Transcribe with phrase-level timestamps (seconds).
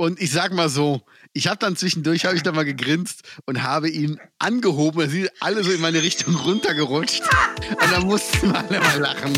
[0.00, 1.02] Und ich sag mal so,
[1.32, 5.00] ich habe dann zwischendurch, habe ich dann mal gegrinst und habe ihn angehoben.
[5.00, 7.22] Da sind alle so in meine Richtung runtergerutscht.
[7.68, 9.32] Und dann mussten alle mal lachen.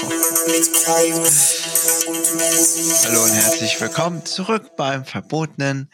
[0.56, 1.18] Hallo
[3.24, 5.92] und herzlich willkommen zurück beim verbotenen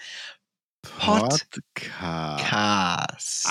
[0.82, 1.48] Podcast.
[1.98, 3.48] Podcast.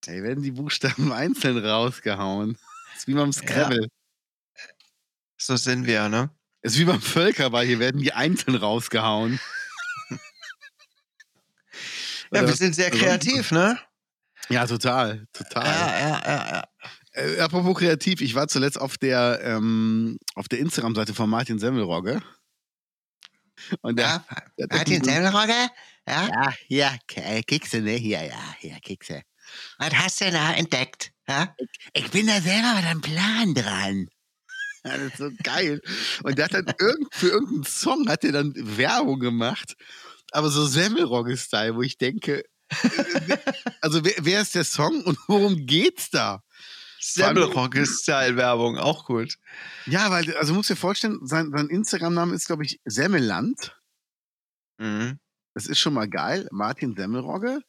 [0.00, 2.56] Da werden die Buchstaben einzeln rausgehauen.
[2.92, 3.88] Das ist wie beim Scrabble.
[5.36, 6.30] So sind wir, ne?
[6.62, 7.66] Das ist wie beim Völkerball.
[7.66, 9.38] Hier werden die einzeln rausgehauen.
[12.32, 13.78] Ja, wir sind sehr kreativ, ne?
[14.48, 15.26] Ja, total.
[15.32, 15.64] Total.
[15.64, 16.64] Ja, ja, ja, ja.
[17.14, 22.20] Äh, apropos kreativ, ich war zuletzt auf der, ähm, auf der Instagram-Seite von Martin Semmelrogge.
[23.82, 24.26] Und der, Ja,
[24.58, 25.70] der, Martin Semmelrogge?
[26.08, 26.28] Ja?
[26.28, 27.92] ja, ja, K- Kekse, ne?
[27.92, 29.22] Hier, ja, ja, Kekse.
[29.78, 31.12] Was hast du da entdeckt?
[31.28, 31.54] Ja?
[31.92, 34.08] Ich bin da selber mit einem Plan dran.
[34.84, 35.80] Ja, das ist so geil.
[36.24, 39.74] Und der hat dann irgend, für irgendeinen Song hat er dann Werbung gemacht,
[40.32, 42.40] aber so Semmelrogge-Style, wo ich denke,
[42.70, 43.36] äh,
[43.80, 46.42] also wer, wer ist der Song und worum geht's da?
[47.12, 49.38] Semmelrogge-Style-Werbung, auch gut.
[49.86, 53.78] Ja, weil, also musst dir vorstellen, sein, sein Instagram-Name ist, glaube ich, Semmelland.
[54.78, 55.18] Mhm.
[55.54, 56.48] Das ist schon mal geil.
[56.50, 57.60] Martin Semmelrogge.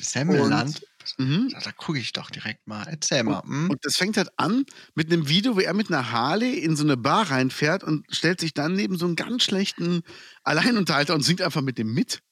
[0.00, 0.86] Semmelland?
[1.18, 1.48] Mhm.
[1.50, 2.86] Da, da gucke ich doch direkt mal.
[2.86, 3.42] Erzähl mal.
[3.42, 3.70] hm?
[3.70, 6.84] Und das fängt halt an mit einem Video, wo er mit einer Harley in so
[6.84, 10.02] eine Bar reinfährt und stellt sich dann neben so einen ganz schlechten
[10.44, 12.22] Alleinunterhalter und singt einfach mit dem mit.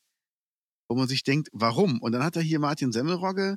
[0.89, 2.01] Wo man sich denkt, warum?
[2.01, 3.57] Und dann hat er hier Martin Semmelrogge.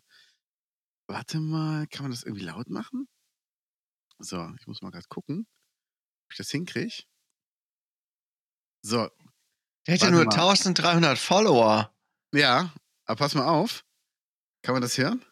[1.08, 3.08] Warte mal, kann man das irgendwie laut machen?
[4.20, 5.46] So, ich muss mal gerade gucken,
[6.26, 7.04] ob ich das hinkriege.
[8.82, 9.10] So,
[9.88, 10.34] Der hat ja nur mal.
[10.34, 11.94] 1300 Follower.
[12.34, 12.74] ja,
[13.06, 13.86] aber pass mal auf.
[14.64, 15.24] Kann man das hören?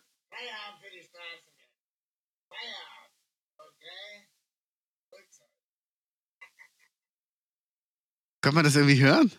[8.42, 9.32] Kann man das irgendwie hören?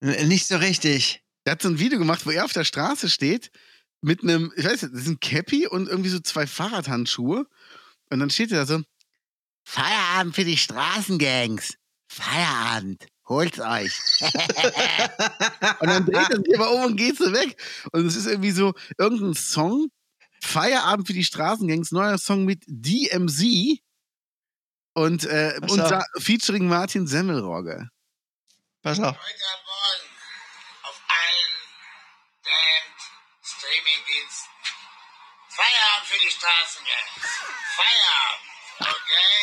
[0.00, 1.22] Nicht so richtig.
[1.44, 3.50] Er hat so ein Video gemacht, wo er auf der Straße steht
[4.02, 7.46] mit einem, ich weiß nicht, das ist ein Cappy und irgendwie so zwei Fahrradhandschuhe.
[8.10, 8.82] Und dann steht er da so:
[9.64, 11.74] Feierabend für die Straßengangs.
[12.08, 13.06] Feierabend.
[13.28, 13.92] Holt's euch.
[15.80, 17.62] und dann dreht er sich aber um und geht so weg.
[17.92, 19.88] Und es ist irgendwie so irgendein Song.
[20.42, 23.78] Feierabend für die Straßengangs, neuer Song mit DMZ.
[24.94, 25.82] Und, äh, und
[26.18, 27.88] featuring Martin Semmelrogge.
[28.82, 29.16] Pass auf.
[29.16, 30.08] heute am Morgen
[30.82, 31.52] auf allen
[32.42, 33.00] damned
[33.70, 34.50] Streamingdiensten.
[35.48, 37.22] Feierabend für die Straßengangs.
[37.76, 38.50] Feierabend,
[38.80, 39.36] okay?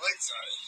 [0.00, 0.60] Holt's euch.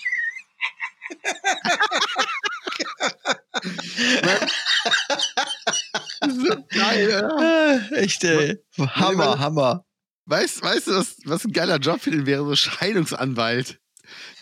[6.30, 7.90] so geil, oder?
[7.92, 8.58] Äh, echt, ey.
[8.78, 9.84] Hammer, Hammer.
[10.26, 12.46] Weißt, weißt du, was, was ein geiler Job für den wäre?
[12.46, 13.78] So Scheidungsanwalt.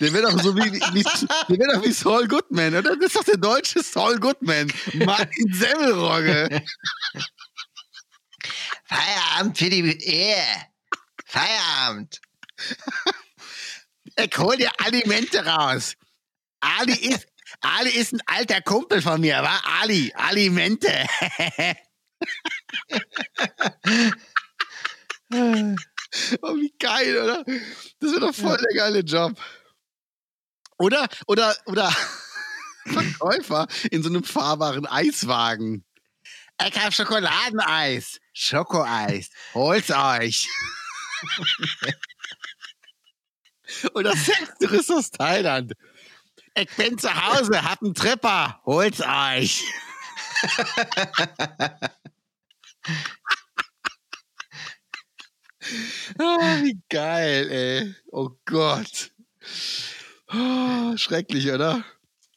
[0.01, 2.97] Der wäre doch so wie, wie, wie der wäre doch wie Saul Goodman, oder?
[2.97, 4.73] Das ist doch der deutsche Saul Goodman.
[4.95, 6.63] Martin Semmelrogge.
[8.93, 10.45] Feierabend für die Ehe.
[11.25, 12.21] Feierabend.
[14.17, 15.95] Ich hol dir Alimente raus.
[16.61, 17.27] Ali ist,
[17.61, 19.61] Ali ist ein alter Kumpel von mir, wa?
[19.81, 21.07] Ali, Alimente.
[26.43, 27.43] Oh, wie geil, oder?
[28.01, 29.33] Das wäre doch voll der geile Job.
[30.79, 31.91] Oder, oder, oder
[32.85, 35.87] Verkäufer in so einem fahrbaren Eiswagen.
[36.67, 38.21] Ich hab Schokoladeneis.
[38.33, 39.31] Schokoeis.
[39.55, 40.49] Holt's euch.
[43.95, 45.73] oder Sextourist aus Thailand.
[46.55, 48.61] Ich bin zu Hause, hab einen Tripper.
[48.65, 49.63] Holt's euch.
[56.19, 57.95] Ah, wie geil, ey.
[58.11, 59.13] Oh Gott.
[60.33, 61.85] Oh, schrecklich, oder?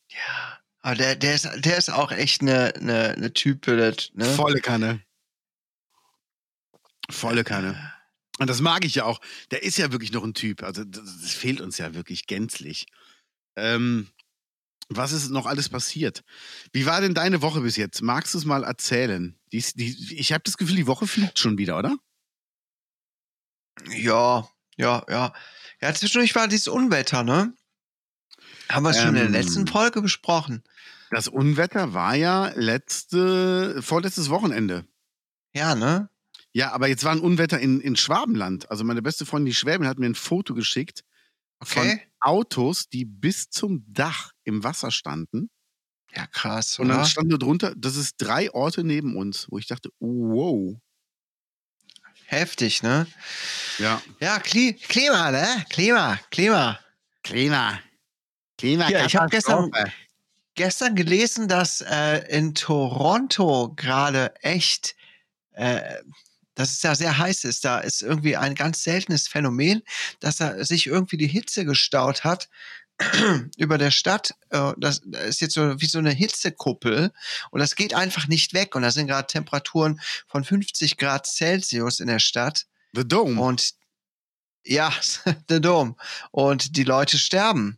[0.10, 0.60] Ja.
[0.86, 3.76] Aber der, der, ist, der ist auch echt eine, eine, eine Type.
[3.76, 4.24] Das, ne?
[4.24, 5.02] Volle Kanne.
[7.10, 7.92] Volle Kanne.
[8.38, 9.20] Und das mag ich ja auch.
[9.50, 10.62] Der ist ja wirklich noch ein Typ.
[10.62, 12.86] Also, das, das fehlt uns ja wirklich gänzlich.
[13.56, 14.10] Ähm,
[14.88, 16.24] was ist noch alles passiert?
[16.72, 18.04] Wie war denn deine Woche bis jetzt?
[18.04, 19.36] Magst du es mal erzählen?
[19.54, 21.98] Die, die, ich habe das Gefühl, die Woche fliegt schon wieder, oder?
[23.90, 24.48] Ja,
[24.78, 25.34] ja, ja.
[25.82, 27.56] Ja, zwischendurch war dieses Unwetter, ne?
[28.70, 29.32] Haben wir es schon in der Ähm.
[29.32, 30.64] letzten Folge besprochen.
[31.16, 34.86] Das Unwetter war ja letzte, vorletztes Wochenende.
[35.54, 36.10] Ja, ne?
[36.52, 38.70] Ja, aber jetzt war ein Unwetter in, in Schwabenland.
[38.70, 41.06] Also meine beste Freundin, die Schwäbin, hat mir ein Foto geschickt
[41.64, 42.02] von Okay.
[42.20, 45.50] Autos, die bis zum Dach im Wasser standen.
[46.14, 46.80] Ja, krass.
[46.80, 47.06] Und dann oder?
[47.06, 50.76] stand nur drunter, das ist drei Orte neben uns, wo ich dachte, wow.
[52.26, 53.08] Heftig, ne?
[53.78, 54.02] Ja.
[54.20, 55.66] Ja, Kli Klima, ne?
[55.70, 56.78] Klima, Klima.
[57.24, 57.80] Klima.
[58.58, 58.90] Klima.
[58.90, 59.72] Ja, ich hab gestern-.
[60.56, 64.96] Gestern gelesen, dass äh, in Toronto gerade echt,
[65.52, 65.82] äh,
[66.56, 67.66] dass es da sehr heiß ist.
[67.66, 69.84] Da ist irgendwie ein ganz seltenes Phänomen,
[70.22, 72.50] dass da sich irgendwie die Hitze gestaut hat
[73.58, 74.34] über der Stadt.
[74.50, 77.12] Äh, das, das ist jetzt so wie so eine Hitzekuppel
[77.52, 78.76] und das geht einfach nicht weg.
[78.76, 82.66] Und da sind gerade Temperaturen von 50 Grad Celsius in der Stadt.
[82.94, 83.42] The Dome.
[83.42, 83.74] Und
[84.64, 84.94] ja,
[85.50, 85.98] der Dom.
[86.32, 87.78] Und die Leute sterben.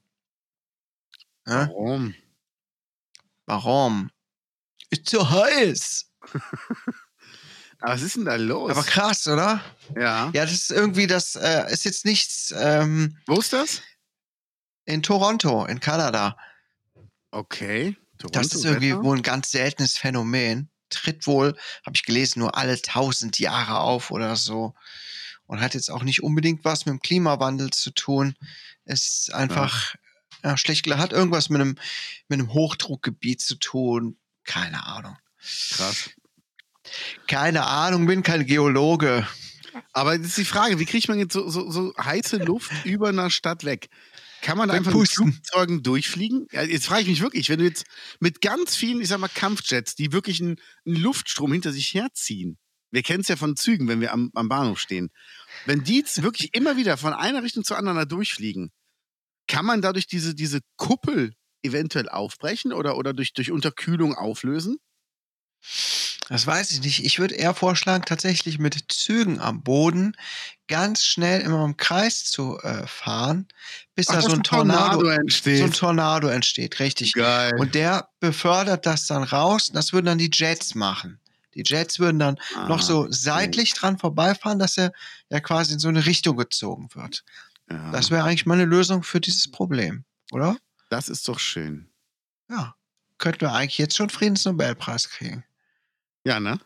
[1.48, 1.70] Ja?
[3.48, 4.12] Warum?
[4.92, 6.12] Ist zu heiß.
[7.80, 8.72] Aber was ist denn da los?
[8.72, 9.62] Aber krass, oder?
[9.96, 10.32] ja.
[10.34, 13.82] Ja, das ist irgendwie, das äh, ist jetzt nichts ähm, Wo ist das?
[14.86, 16.38] in Toronto, in Kanada.
[17.32, 17.96] Okay.
[18.32, 20.70] Das ist irgendwie wohl ein ganz seltenes Phänomen.
[20.90, 21.56] Tritt wohl,
[21.86, 24.74] habe ich gelesen, nur alle tausend Jahre auf oder so.
[25.46, 28.36] Und hat jetzt auch nicht unbedingt was mit dem Klimawandel zu tun.
[28.86, 29.96] Ist einfach
[30.48, 30.58] ja.
[30.58, 31.76] schlecht, gel- hat irgendwas mit einem,
[32.28, 34.18] mit einem Hochdruckgebiet zu tun.
[34.44, 35.18] Keine Ahnung.
[35.72, 36.10] Krass.
[37.28, 39.28] Keine Ahnung, bin kein Geologe.
[39.94, 43.10] Aber jetzt ist die Frage, wie kriegt man jetzt so, so, so heiße Luft über
[43.10, 43.90] einer Stadt weg?
[44.42, 45.10] Kann man einfach mit.
[45.10, 46.48] Flugzeugen durchfliegen?
[46.52, 47.86] Ja, jetzt frage ich mich wirklich, wenn du jetzt
[48.20, 52.58] mit ganz vielen, ich sag mal, Kampfjets, die wirklich einen, einen Luftstrom hinter sich herziehen,
[52.92, 55.10] wir kennen es ja von Zügen, wenn wir am, am Bahnhof stehen,
[55.66, 58.72] wenn die jetzt wirklich immer wieder von einer Richtung zur anderen da durchfliegen,
[59.48, 61.34] kann man dadurch diese, diese Kuppel
[61.64, 64.78] eventuell aufbrechen oder, oder durch, durch Unterkühlung auflösen?
[66.30, 67.06] Das weiß ich nicht.
[67.06, 70.16] Ich würde eher vorschlagen, tatsächlich mit Zügen am Boden
[70.68, 73.48] ganz schnell immer im Kreis zu äh, fahren,
[73.96, 75.60] bis da Ach, so dass ein Tornado, entsteht.
[75.60, 76.80] so ein Tornado entsteht.
[76.80, 77.14] Richtig.
[77.14, 77.54] Geil.
[77.58, 79.72] Und der befördert das dann raus.
[79.74, 81.20] Das würden dann die Jets machen.
[81.56, 82.36] Die Jets würden dann
[82.68, 84.92] noch Ah, so seitlich dran vorbeifahren, dass er
[85.30, 87.24] ja quasi in so eine Richtung gezogen wird.
[87.70, 87.92] Ja.
[87.92, 90.58] Das wäre eigentlich mal eine Lösung für dieses Problem, oder?
[90.90, 91.90] das ist doch schön.
[92.50, 92.76] Ja.
[93.18, 95.44] Könnten wir eigentlich jetzt schon Friedensnobelpreis kriegen.
[96.24, 96.60] Ja, ne?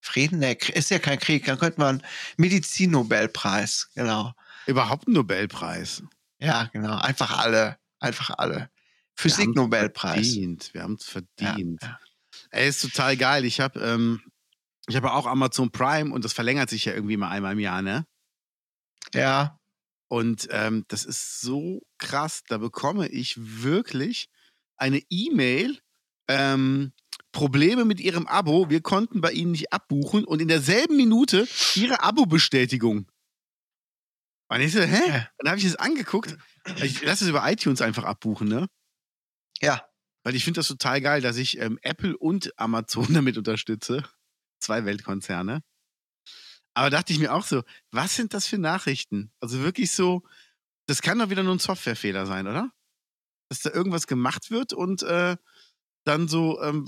[0.00, 2.02] Frieden, ne, ist ja kein Krieg, dann könnte man
[2.36, 4.32] Medizinnobelpreis, genau.
[4.66, 6.02] Überhaupt ein Nobelpreis.
[6.38, 6.98] Ja, genau.
[6.98, 7.78] Einfach alle.
[8.00, 8.70] Einfach alle.
[9.16, 10.14] Physiknobelpreis.
[10.14, 10.70] Verdient.
[10.72, 11.82] Wir haben es verdient.
[11.82, 12.00] Ja, ja.
[12.50, 13.44] Ey, ist total geil.
[13.44, 14.22] Ich habe ähm,
[14.86, 17.82] ich habe auch Amazon Prime und das verlängert sich ja irgendwie mal einmal im Jahr,
[17.82, 18.06] ne?
[19.14, 19.57] Ja,
[20.08, 22.42] Und ähm, das ist so krass.
[22.48, 24.28] Da bekomme ich wirklich
[24.76, 25.78] eine E-Mail.
[26.28, 26.92] Ähm,
[27.32, 28.70] Probleme mit Ihrem Abo.
[28.70, 33.06] Wir konnten bei Ihnen nicht abbuchen und in derselben Minute Ihre Abo-Bestätigung.
[34.50, 35.08] Und ich so, hä?
[35.08, 35.28] Ja.
[35.38, 36.36] Dann habe ich das angeguckt.
[36.82, 38.68] Ich lasse es über iTunes einfach abbuchen, ne?
[39.62, 39.88] ja.
[40.22, 44.02] Weil ich finde das total geil, dass ich ähm, Apple und Amazon damit unterstütze.
[44.60, 45.62] Zwei Weltkonzerne.
[46.78, 49.32] Aber dachte ich mir auch so, was sind das für Nachrichten?
[49.40, 50.22] Also wirklich so,
[50.86, 52.70] das kann doch wieder nur ein Softwarefehler sein, oder?
[53.48, 55.36] Dass da irgendwas gemacht wird und äh,
[56.04, 56.86] dann so ähm,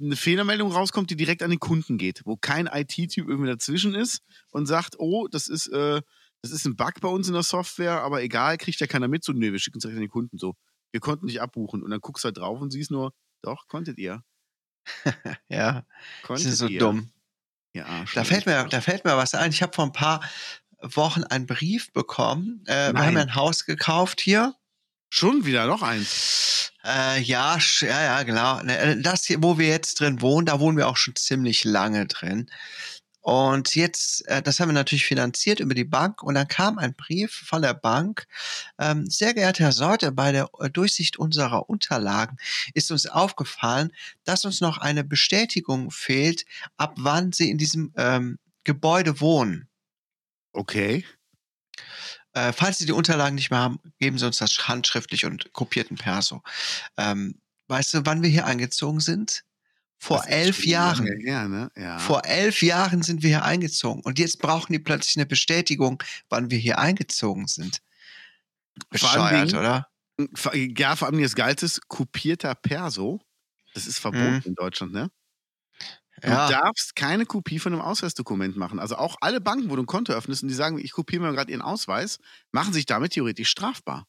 [0.00, 4.22] eine Fehlermeldung rauskommt, die direkt an den Kunden geht, wo kein IT-Typ irgendwie dazwischen ist
[4.50, 6.02] und sagt, oh, das ist, äh,
[6.42, 9.24] das ist ein Bug bei uns in der Software, aber egal, kriegt ja keiner mit.
[9.24, 10.54] So, nee, wir schicken es direkt an den Kunden so.
[10.92, 11.82] Wir konnten nicht abbuchen.
[11.82, 14.22] Und dann guckst du halt drauf und siehst nur, doch, konntet ihr.
[15.48, 15.84] Ja,
[16.22, 16.78] Konntet sind so ihr.
[16.78, 17.10] dumm.
[17.76, 19.50] Ja, Da fällt, mir, da fällt mir was ein.
[19.50, 20.20] Ich habe vor ein paar
[20.80, 22.64] Wochen einen Brief bekommen.
[22.66, 24.54] Äh, wir haben ein Haus gekauft hier.
[25.10, 26.72] Schon wieder noch eins.
[26.84, 28.62] Äh, ja, ja, ja, genau.
[28.62, 31.64] Ne, äh, Das hier, wo wir jetzt drin wohnen, da wohnen wir auch schon ziemlich
[31.64, 32.50] lange drin.
[33.26, 36.22] Und jetzt, äh, das haben wir natürlich finanziert über die Bank.
[36.22, 38.28] Und dann kam ein Brief von der Bank.
[38.78, 42.36] Ähm, sehr geehrter Herr Sorte, bei der äh, Durchsicht unserer Unterlagen
[42.72, 43.92] ist uns aufgefallen,
[44.22, 49.66] dass uns noch eine Bestätigung fehlt, ab wann Sie in diesem ähm, Gebäude wohnen.
[50.52, 51.04] Okay.
[52.32, 55.96] Äh, falls Sie die Unterlagen nicht mehr haben, geben Sie uns das handschriftlich und kopierten
[55.96, 56.44] Perso.
[56.96, 59.42] Ähm, weißt du, wann wir hier eingezogen sind?
[59.98, 61.06] Vor Das elf Jahren.
[61.06, 61.70] Her, ne?
[61.76, 61.98] ja.
[61.98, 64.02] Vor elf Jahren sind wir hier eingezogen.
[64.02, 67.80] Und jetzt brauchen die plötzlich eine Bestätigung, wann wir hier eingezogen sind.
[68.90, 69.88] Bescheuert, Dingen- oder?
[70.34, 73.20] Vor- Ja, vor allem das Geilste ist kopierter Perso.
[73.74, 74.42] Das ist verboten Mhm.
[74.44, 75.10] in Deutschland, ne?
[76.22, 76.48] Du Ja.
[76.48, 78.78] darfst keine Kopie von einem Ausweisdokument machen.
[78.78, 81.32] Also auch alle Banken, wo du ein Konto öffnest und die sagen, ich kopiere mir
[81.34, 82.18] gerade ihren Ausweis,
[82.52, 84.06] machen sich damit theoretisch strafbar.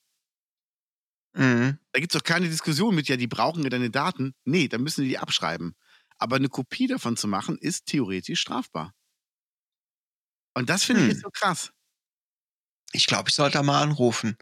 [1.33, 1.77] Mhm.
[1.91, 4.33] Da gibt es doch keine Diskussion mit, ja, die brauchen ja deine Daten.
[4.45, 5.75] Nee, dann müssen die die abschreiben.
[6.17, 8.93] Aber eine Kopie davon zu machen, ist theoretisch strafbar.
[10.55, 11.11] Und das finde ich Hm.
[11.13, 11.71] jetzt so krass.
[12.93, 14.37] Ich glaube, ich sollte da mal anrufen.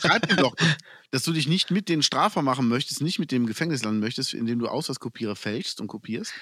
[0.00, 0.54] Schreib ihm doch,
[1.12, 4.34] dass du dich nicht mit den strafbar machen möchtest, nicht mit dem Gefängnis landen möchtest,
[4.34, 6.32] indem du Ausweiskopierer fälschst und kopierst.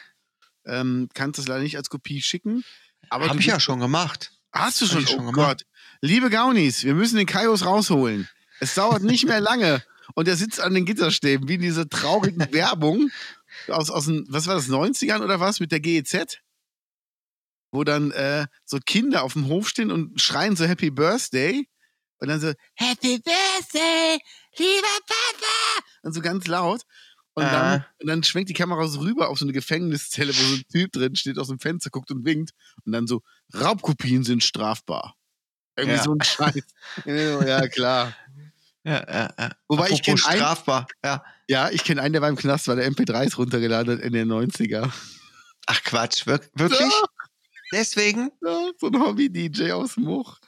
[0.64, 2.64] Ähm, kannst das leider nicht als Kopie schicken.
[3.10, 4.32] Aber Habe du ich ja schon gemacht.
[4.50, 5.02] Hast du Hab schon?
[5.02, 5.58] ich schon oh gemacht.
[5.60, 5.66] Gott.
[6.00, 8.28] Liebe Gaunis, wir müssen den Kaios rausholen.
[8.60, 9.82] Es dauert nicht mehr lange.
[10.14, 13.10] Und er sitzt an den Gitterstäben, wie in dieser traurigen Werbung
[13.68, 16.38] aus, aus den, was war das, 90ern oder was, mit der GEZ?
[17.72, 21.66] Wo dann äh, so Kinder auf dem Hof stehen und schreien so Happy Birthday.
[22.18, 24.18] Und dann so, Happy Birthday,
[24.58, 25.84] lieber Papa!
[26.02, 26.82] Und so ganz laut.
[27.36, 27.86] Und, dann, Ah.
[28.00, 30.92] und dann schwenkt die Kamera so rüber auf so eine Gefängniszelle, wo so ein Typ
[30.92, 32.52] drin steht, aus dem Fenster guckt und winkt.
[32.84, 35.16] Und dann so, Raubkopien sind strafbar.
[35.76, 36.02] Irgendwie Ja.
[36.04, 36.62] so ein Scheiß.
[37.04, 38.14] ja, klar.
[38.84, 39.50] Ja, ja, ja.
[39.68, 40.86] Wobei ich Apropos kenn einen- strafbar.
[41.04, 41.24] Ja.
[41.48, 44.90] Ja, ich kenne einen, der beim Knast war, der MP3s runtergeladen hat in den 90er.
[45.66, 46.80] Ach Quatsch, wir wirklich?
[46.80, 47.04] Ja,
[47.72, 48.30] Deswegen?
[48.42, 50.38] ja, so ein Hobby-DJ aus Much.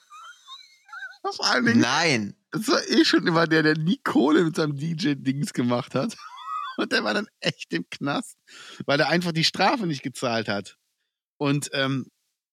[1.35, 2.37] Vor allen Dingen, Nein.
[2.53, 6.17] das war eh schon immer der, der nie Kohle mit seinem DJ-Dings gemacht hat.
[6.77, 8.37] Und der war dann echt im Knast,
[8.85, 10.77] weil er einfach die Strafe nicht gezahlt hat.
[11.39, 12.07] Und ähm,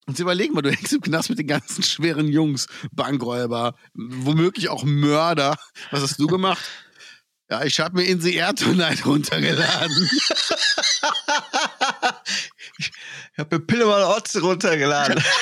[0.07, 4.83] Jetzt überleg mal, du hängst im Knast mit den ganzen schweren Jungs, Bankräuber, womöglich auch
[4.83, 5.55] Mörder.
[5.91, 6.63] Was hast du gemacht?
[7.49, 10.09] Ja, ich habe mir In the Air Tonight runtergeladen.
[12.77, 12.91] ich
[13.37, 15.23] habe mir Pille mal Otze runtergeladen.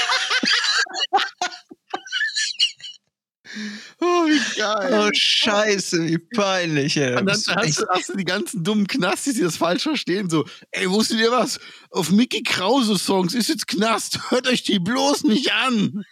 [4.00, 4.90] Oh, wie geil.
[4.94, 7.16] oh, scheiße, wie peinlich, ey.
[7.18, 10.46] Und dann hast du, hast du die ganzen dummen Knastis, die das falsch verstehen, so,
[10.72, 11.60] ey, wusstet ihr was?
[11.90, 16.04] Auf Mickey Krause Songs ist jetzt Knast, hört euch die bloß nicht an.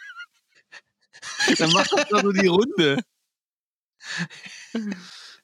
[1.57, 2.99] Dann macht das doch so die Runde.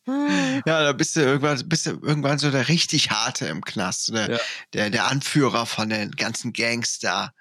[0.07, 4.31] Ja, da bist du irgendwann, bist du irgendwann so der richtig harte im Knast, der,
[4.31, 4.39] Ja.
[4.73, 7.33] der, der Anführer von den ganzen Gangster.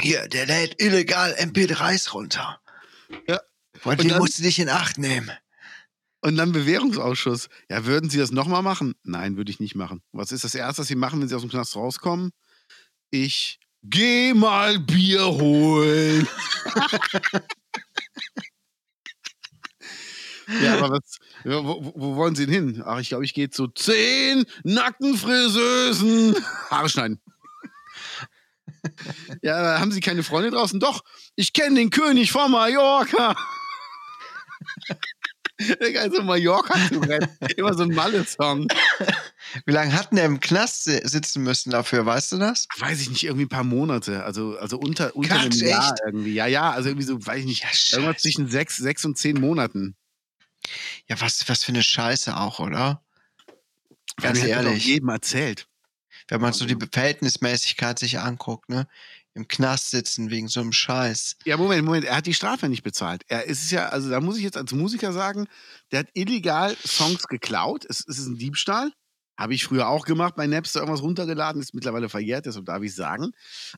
[0.00, 2.60] Hier, der lädt illegal MP3s runter.
[3.28, 3.40] Ja.
[3.84, 5.30] Und Und den musst du dich in Acht nehmen.
[6.20, 7.48] Und dann Bewährungsausschuss.
[7.70, 8.94] Ja, würden Sie das nochmal machen?
[9.04, 10.02] Nein, würde ich nicht machen.
[10.12, 12.32] Was ist das Erste, was Sie machen, wenn Sie aus dem Knast rauskommen?
[13.10, 16.26] Ich geh mal Bier holen.
[20.62, 22.82] ja, aber was, wo- wo wollen Sie denn hin?
[22.84, 26.34] Ach, ich glaube, ich gehe zu zehn Nackenfriseusen.
[26.70, 27.20] Haare schneiden.
[29.42, 30.80] ja, haben Sie keine Freunde draußen?
[30.80, 31.02] Doch,
[31.36, 33.36] ich kenne den König von Mallorca.
[35.80, 37.28] Der Geil, so Mallorca zu rennen.
[37.56, 38.68] Immer so ein Malle-Song.
[39.66, 42.68] Wie lange hat denn der im Knast si- sitzen müssen dafür, weißt du das?
[42.78, 44.22] Weiß ich nicht, irgendwie ein paar Monate.
[44.24, 46.00] Also, also unter, unter einem Quatsch, Jahr echt?
[46.06, 46.34] irgendwie.
[46.34, 47.62] Ja, ja, also irgendwie so, weiß ich nicht.
[47.64, 49.96] Ja, Irgendwas zwischen sechs, sechs und zehn Monaten.
[51.08, 53.02] Ja, was, was für eine Scheiße auch, oder?
[54.20, 54.84] Ganz ja ehrlich.
[54.86, 55.67] jedem erzählt.
[56.28, 58.86] Wenn man so die Verhältnismäßigkeit sich anguckt, ne?
[59.34, 61.36] Im Knast sitzen wegen so einem Scheiß.
[61.44, 63.22] Ja, Moment, Moment, er hat die Strafe nicht bezahlt.
[63.28, 65.46] Er ist ja, also da muss ich jetzt als Musiker sagen,
[65.92, 67.84] der hat illegal Songs geklaut.
[67.88, 68.90] Es, es ist ein Diebstahl.
[69.38, 72.92] Habe ich früher auch gemacht, bei Napster irgendwas runtergeladen, ist mittlerweile verjährt, deshalb darf ich
[72.92, 73.30] sagen.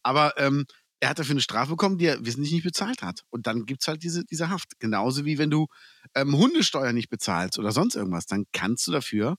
[0.03, 0.65] Aber ähm,
[1.01, 3.25] er hat dafür eine Strafe bekommen, die er wissentlich nicht bezahlt hat.
[3.31, 4.79] Und dann gibt es halt diese, diese Haft.
[4.79, 5.67] Genauso wie wenn du
[6.15, 9.37] ähm, Hundesteuer nicht bezahlst oder sonst irgendwas, dann kannst du dafür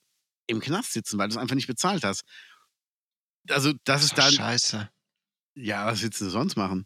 [0.47, 2.23] im Knast sitzen, weil du es einfach nicht bezahlt hast.
[3.49, 4.89] Also, das ist So dann, Scheiße.
[5.55, 6.85] ja, was willst du sonst machen?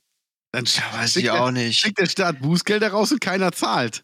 [0.52, 1.80] Dann Ja, weiß ich auch nicht.
[1.80, 4.04] schickt der Staat Bußgelder raus und keiner zahlt.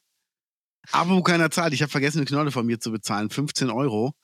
[0.91, 4.05] Aber wo keiner zahlt, ich habe vergessen, eine Knolle von mir zu bezahlen, 15 Euro.
[4.07, 4.15] Und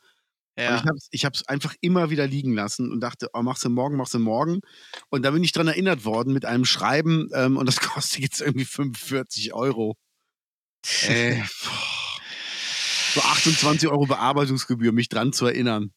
[0.63, 0.83] Ja.
[1.11, 4.15] ich habe es einfach immer wieder liegen lassen und dachte, oh, machst du morgen, machst
[4.15, 4.59] du morgen.
[5.09, 8.41] Und da bin ich dran erinnert worden mit einem Schreiben ähm, und das kostet jetzt
[8.41, 9.95] irgendwie 45 Euro.
[11.63, 12.21] Boah.
[13.13, 15.91] so 28 Euro Bearbeitungsgebühr, mich dran zu erinnern.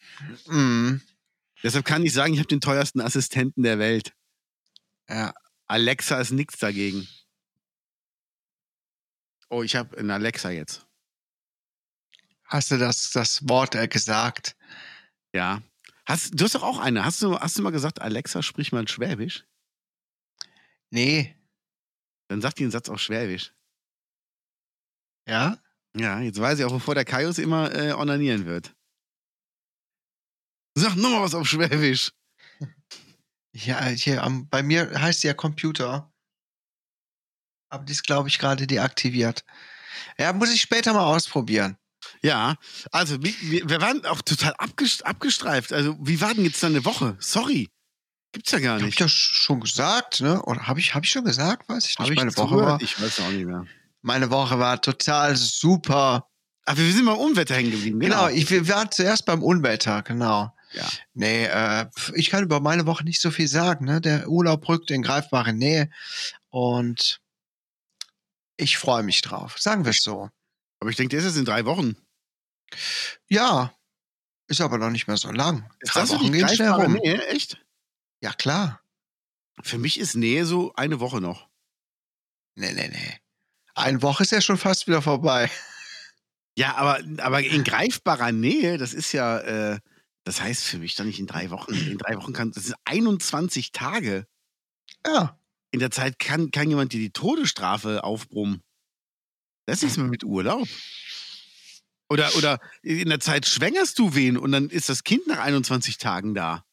[0.46, 1.00] Mhm.
[1.62, 4.14] Deshalb kann ich sagen, ich habe den teuersten Assistenten der Welt.
[5.08, 5.34] Ja.
[5.66, 7.06] Alexa ist nichts dagegen.
[9.50, 10.86] Oh, ich habe eine Alexa jetzt.
[12.44, 14.56] Hast du das, das Wort äh, gesagt?
[15.32, 15.62] Ja.
[16.06, 17.04] Hast, du hast doch auch eine.
[17.04, 19.44] Hast du, hast du mal gesagt, Alexa, sprich mal Schwäbisch?
[20.90, 21.36] Nee.
[22.28, 23.52] Dann sagt die den Satz auf Schwäbisch.
[25.28, 25.58] Ja?
[25.96, 28.74] Ja, jetzt weiß ich auch, wovor der Kaius immer äh, onanieren wird.
[30.80, 32.12] Sag nochmal was auf Schwäbisch.
[33.52, 36.12] Ja, hier, am- bei mir heißt sie ja Computer.
[37.68, 39.44] Aber die ist, glaube ich, gerade deaktiviert.
[40.18, 41.76] Ja, muss ich später mal ausprobieren.
[42.22, 42.56] Ja,
[42.92, 43.32] also wir,
[43.68, 45.72] wir waren auch total abgest, abgestreift.
[45.72, 47.16] Also, wie war denn jetzt deine Woche?
[47.20, 47.68] Sorry.
[48.32, 49.00] Gibt's ja gar Hab ich nicht.
[49.00, 50.40] das schon gesagt, ne?
[50.44, 51.68] Oder habe ich, hab ich schon gesagt?
[51.68, 52.16] Weiß ich Hab nicht.
[52.16, 53.66] Meine Woche, war, Ich weiß auch nicht mehr.
[54.02, 56.26] meine Woche war total super.
[56.64, 57.98] Aber wir sind beim Unwetter hängen geblieben.
[58.00, 58.36] Genau, Genau.
[58.36, 60.54] ich, wir waren zuerst beim Unwetter, genau.
[60.72, 60.88] Ja.
[61.14, 63.84] Nee, äh, ich kann über meine Woche nicht so viel sagen.
[63.84, 64.00] Ne?
[64.00, 65.90] Der Urlaub rückt in greifbare Nähe
[66.48, 67.20] und
[68.56, 69.58] ich freue mich drauf.
[69.58, 70.30] Sagen wir es so.
[70.80, 71.96] Aber ich denke, der ist jetzt in drei Wochen.
[73.28, 73.74] Ja,
[74.48, 75.70] ist aber noch nicht mehr so lang.
[75.80, 76.94] Ist Drei das Wochen gehen schnell rum.
[76.94, 77.26] Nähe?
[77.28, 77.64] Echt?
[78.20, 78.80] Ja, klar.
[79.62, 81.48] Für mich ist Nähe so eine Woche noch.
[82.54, 83.18] Nee, nee, nee.
[83.74, 85.50] Eine Woche ist ja schon fast wieder vorbei.
[86.56, 89.78] Ja, aber, aber in greifbarer Nähe, das ist ja, äh,
[90.24, 91.74] das heißt für mich doch nicht in drei Wochen.
[91.74, 94.26] In drei Wochen kann, das sind 21 Tage.
[95.06, 95.38] Ja.
[95.70, 98.62] In der Zeit kann, kann jemand dir die Todesstrafe aufbrummen.
[99.66, 100.68] Das ist mehr mit Urlaub.
[102.08, 105.98] Oder, oder in der Zeit schwängerst du wen und dann ist das Kind nach 21
[105.98, 106.64] Tagen da.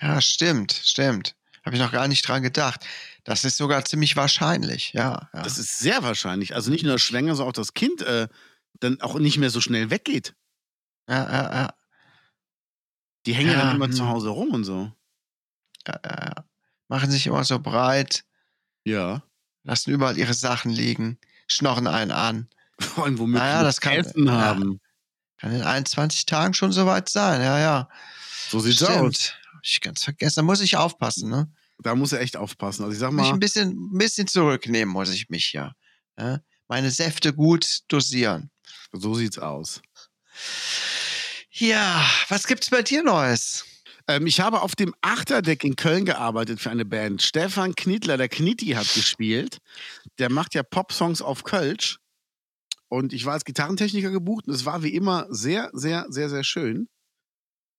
[0.00, 1.36] Ja, stimmt, stimmt.
[1.64, 2.86] Habe ich noch gar nicht dran gedacht.
[3.24, 5.28] Das ist sogar ziemlich wahrscheinlich, ja.
[5.34, 5.42] ja.
[5.42, 6.54] Das ist sehr wahrscheinlich.
[6.54, 8.28] Also nicht nur schwanger, sondern auch das Kind äh,
[8.80, 10.34] dann auch nicht mehr so schnell weggeht.
[11.08, 11.74] ja, ja, ja,
[13.28, 14.08] Die hängen ja, dann immer zu hm.
[14.08, 14.90] Hause rum und so.
[15.86, 16.44] ja, ja, ja.
[16.88, 18.24] Machen sich immer so breit,
[18.84, 19.22] Ja.
[19.64, 22.48] lassen überall ihre Sachen liegen, schnorren einen an.
[22.80, 24.32] Vor allem womöglich Naja, das kann- Essen ja.
[24.32, 24.80] haben.
[25.36, 27.88] Kann in 21 Tagen schon soweit sein, ja, ja.
[28.48, 29.14] So sieht's aus.
[29.14, 29.38] Stimmt.
[29.52, 30.36] Hab ich ganz vergessen.
[30.36, 31.52] Da muss ich aufpassen, ne?
[31.80, 32.82] Da muss er echt aufpassen.
[32.82, 35.74] Also ich sag Mich mal, ein bisschen, ein bisschen zurücknehmen muss ich mich ja.
[36.18, 36.40] ja?
[36.66, 38.50] Meine Säfte gut dosieren.
[38.92, 39.82] so sieht's aus.
[41.58, 43.64] Ja, was gibt's bei dir Neues?
[44.06, 47.20] Ähm, ich habe auf dem Achterdeck in Köln gearbeitet für eine Band.
[47.20, 49.58] Stefan Knittler, der Knitti, hat gespielt.
[50.18, 51.98] Der macht ja Pop-Songs auf Kölsch.
[52.88, 56.44] Und ich war als Gitarrentechniker gebucht und es war wie immer sehr, sehr, sehr, sehr
[56.44, 56.88] schön.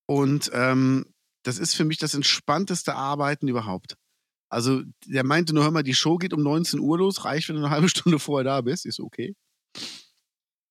[0.07, 1.05] Und ähm,
[1.43, 3.95] das ist für mich das entspannteste Arbeiten überhaupt.
[4.49, 7.55] Also, der meinte nur, hör mal, die Show geht um 19 Uhr los, reicht, wenn
[7.55, 8.85] du eine halbe Stunde vorher da bist.
[8.85, 9.35] Ist okay.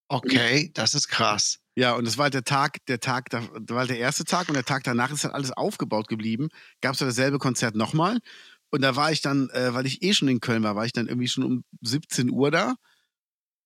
[0.08, 1.58] Okay, das ist krass.
[1.78, 4.48] Ja, und das war halt der Tag, der Tag, da war halt der erste Tag
[4.48, 6.48] und der Tag danach ist halt alles aufgebaut geblieben.
[6.80, 8.18] Gab es dasselbe Konzert nochmal.
[8.70, 10.92] Und da war ich dann, äh, weil ich eh schon in Köln war, war ich
[10.92, 12.74] dann irgendwie schon um 17 Uhr da.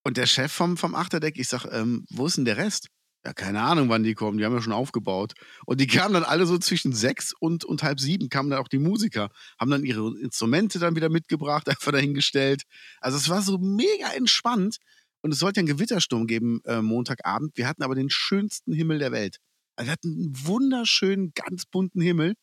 [0.04, 2.88] Und der Chef vom, vom Achterdeck, ich sag, ähm, wo ist denn der Rest?
[3.24, 4.36] Ja, keine Ahnung, wann die kommen.
[4.36, 5.32] Die haben ja schon aufgebaut.
[5.64, 8.68] Und die kamen dann alle so zwischen sechs und, und halb sieben, kamen dann auch
[8.68, 12.64] die Musiker, haben dann ihre Instrumente dann wieder mitgebracht, einfach dahingestellt.
[13.00, 14.76] Also es war so mega entspannt.
[15.22, 17.56] Und es sollte einen Gewittersturm geben äh, Montagabend.
[17.56, 19.38] Wir hatten aber den schönsten Himmel der Welt.
[19.76, 22.34] Also wir hatten einen wunderschönen, ganz bunten Himmel.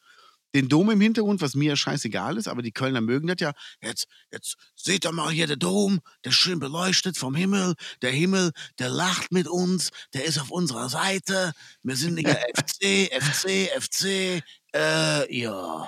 [0.56, 3.52] Den Dom im Hintergrund, was mir scheißegal ist, aber die Kölner mögen das ja.
[3.84, 7.76] Jetzt, jetzt seht ihr mal hier der Dom, der ist schön beleuchtet vom Himmel.
[8.02, 11.52] Der Himmel, der lacht mit uns, der ist auf unserer Seite.
[11.84, 14.42] Wir sind hier FC, FC, FC,
[14.74, 15.88] äh, ja.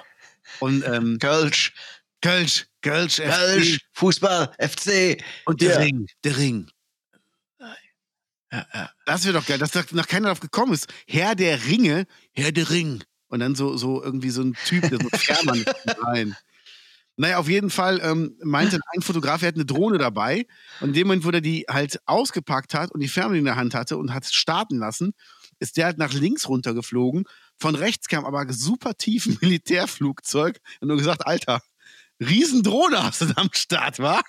[0.60, 1.74] Und ähm, Kölsch,
[2.22, 5.24] Kölsch, Kölsch, FC Kölsch, Fußball, FC.
[5.46, 5.78] und der Ja.
[5.80, 6.70] Ring, der Ring.
[8.52, 8.90] Ja, ja.
[9.06, 10.88] Das wäre doch geil, dass da noch keiner drauf gekommen ist.
[11.08, 13.04] Herr der Ringe, Herr der Ring.
[13.28, 15.64] Und dann so, so irgendwie so ein Typ, der so Fährmann
[16.00, 16.36] rein.
[17.16, 20.46] Naja, auf jeden Fall ähm, meinte ein Fotograf, er hat eine Drohne dabei.
[20.80, 23.56] Und in dem Moment, wo der die halt ausgepackt hat und die Fernbedienung in der
[23.56, 25.14] Hand hatte und hat starten lassen,
[25.60, 27.26] ist der halt nach links runtergeflogen.
[27.58, 31.62] Von rechts kam aber super tief ein Militärflugzeug und nur gesagt, Alter,
[32.20, 34.22] Riesendrohne hast du da am Start, wa?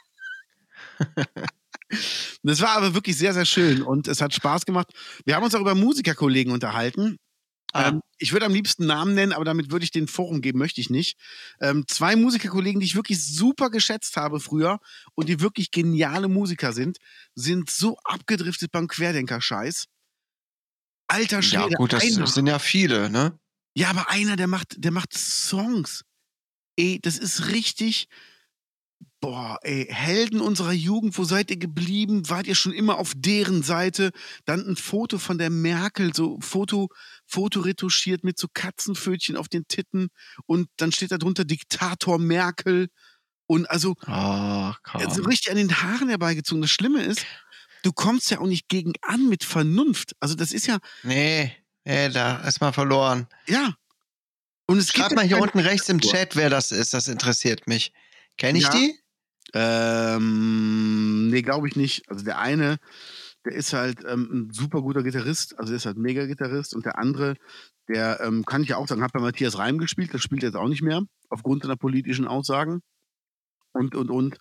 [2.45, 4.89] Das war aber wirklich sehr, sehr schön und es hat Spaß gemacht.
[5.25, 7.19] Wir haben uns auch über Musikerkollegen unterhalten.
[7.73, 7.89] Ah.
[7.89, 10.81] Ähm, ich würde am liebsten Namen nennen, aber damit würde ich den Forum geben, möchte
[10.81, 11.17] ich nicht.
[11.61, 14.81] Ähm, zwei Musikerkollegen, die ich wirklich super geschätzt habe früher
[15.15, 16.99] und die wirklich geniale Musiker sind,
[17.35, 19.87] sind so abgedriftet beim Querdenker-Scheiß.
[21.09, 23.39] Alter Schwede, ja, gut, das einer, sind ja viele, ne?
[23.75, 26.05] ja, aber einer, der macht, der macht Songs.
[26.77, 28.09] Ey, das ist richtig.
[29.21, 32.29] Boah, ey, Helden unserer Jugend, wo seid ihr geblieben?
[32.29, 34.11] Wart ihr schon immer auf deren Seite?
[34.47, 36.89] Dann ein Foto von der Merkel, so Foto,
[37.27, 40.09] Foto retuschiert mit so Katzenpfötchen auf den Titten
[40.47, 42.89] und dann steht da drunter Diktator Merkel
[43.47, 44.73] und also Oh,
[45.11, 46.63] so richtig an den Haaren herbeigezogen.
[46.63, 47.25] Das Schlimme ist,
[47.85, 50.15] du kommst ja auch nicht gegen an mit Vernunft.
[50.19, 51.53] Also das ist ja, Nee,
[51.85, 53.29] nee, da ist mal verloren.
[53.47, 53.75] ja.
[54.67, 56.95] Und es Schreib gibt mal hier unten rechts im Chat, wer das ist.
[56.95, 57.93] Das interessiert mich.
[58.43, 58.71] Kenne ich Ja.
[58.73, 58.99] die?
[59.55, 62.09] Ähm, nee, glaube ich nicht.
[62.09, 62.79] Also der eine,
[63.45, 66.85] der ist halt ähm, ein super guter Gitarrist, also der ist halt mega Gitarrist und
[66.85, 67.37] der andere,
[67.89, 70.49] der ähm, kann ich ja auch sagen, hat bei Matthias Reim gespielt, das spielt er
[70.49, 72.81] jetzt auch nicht mehr, aufgrund seiner politischen Aussagen.
[73.75, 74.39] Und, und, und.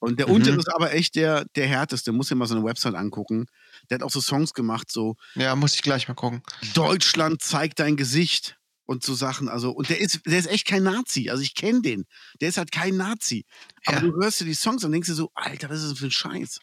[0.00, 0.34] Und der Mhm.
[0.34, 3.46] untere ist aber echt der, der härteste, muss dir mal so eine Website angucken.
[3.88, 6.42] Der hat auch so Songs gemacht, so Ja, muss ich gleich mal gucken.
[6.74, 8.57] Deutschland zeigt dein Gesicht
[8.88, 9.48] und so Sachen.
[9.50, 11.28] Also, und der ist, der ist echt kein Nazi.
[11.28, 12.06] Also ich kenne den.
[12.40, 13.44] Der ist halt kein Nazi.
[13.84, 14.02] Aber Ja.
[14.02, 16.10] du hörst dir die Songs und denkst dir so, Alter, was ist das für ein
[16.10, 16.58] Scheiß?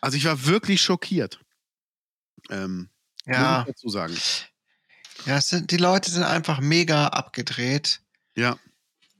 [0.00, 1.40] Also ich war wirklich schockiert.
[2.48, 2.90] Ähm,
[3.26, 3.58] Ja.
[3.58, 4.16] Muss ich dazu sagen.
[5.24, 8.00] Ja, sind, die Leute sind einfach mega abgedreht
[8.36, 8.56] Ja.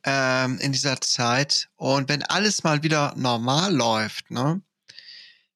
[0.05, 1.69] ähm, in dieser Zeit.
[1.75, 4.63] Und wenn alles mal wieder normal läuft, ne,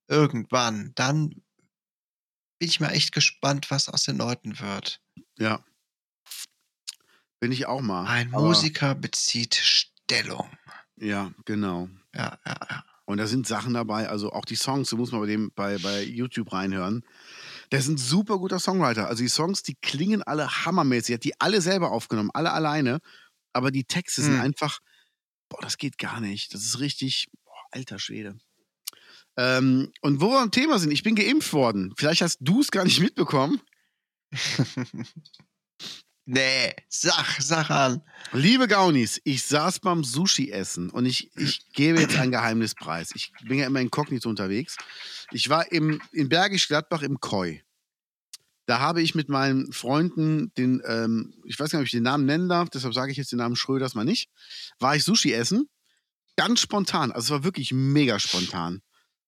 [0.09, 1.29] irgendwann, dann
[2.59, 5.01] bin ich mal echt gespannt, was aus den Leuten wird.
[5.41, 5.65] Ja.
[7.41, 8.07] Bin ich auch mal.
[8.07, 10.49] Ein Musiker bezieht Stellung.
[10.97, 11.89] Ja, genau.
[12.15, 12.85] Ja, ja, ja.
[13.07, 15.79] Und da sind Sachen dabei, also auch die Songs, du musst mal bei dem bei,
[15.79, 17.05] bei YouTube reinhören.
[17.73, 19.09] Der ist ein super guter Songwriter.
[19.09, 21.11] Also die Songs, die klingen alle hammermäßig.
[21.11, 23.01] Er hat die alle selber aufgenommen, alle alleine.
[23.53, 24.43] Aber die Texte sind Hm.
[24.43, 24.81] einfach,
[25.49, 26.55] boah, das geht gar nicht.
[26.55, 28.39] Das ist richtig, boah, alter Schwede.
[29.37, 31.95] Ähm, und wo wir am Thema sind, ich bin geimpft worden.
[31.97, 33.61] Vielleicht hast du es gar nicht mitbekommen.
[36.33, 38.03] Nee, sag, sag an.
[38.31, 43.11] Liebe Gaunis, ich saß beim Sushi-Essen und ich, ich gebe jetzt ein Geheimnis preis.
[43.17, 44.77] Ich bin ja immer inkognito unterwegs.
[45.33, 47.63] Ich war im, in Bergisch Gladbach im Koi.
[48.67, 52.05] Da habe ich mit meinen Freunden den, ähm, ich weiß gar nicht, ob ich den
[52.05, 54.31] Namen nennen darf, deshalb sage ich jetzt den Namen Schröders mal nicht,
[54.79, 55.69] war ich Sushi essen.
[56.37, 57.11] Ganz spontan.
[57.11, 58.83] Also es war wirklich mega spontan.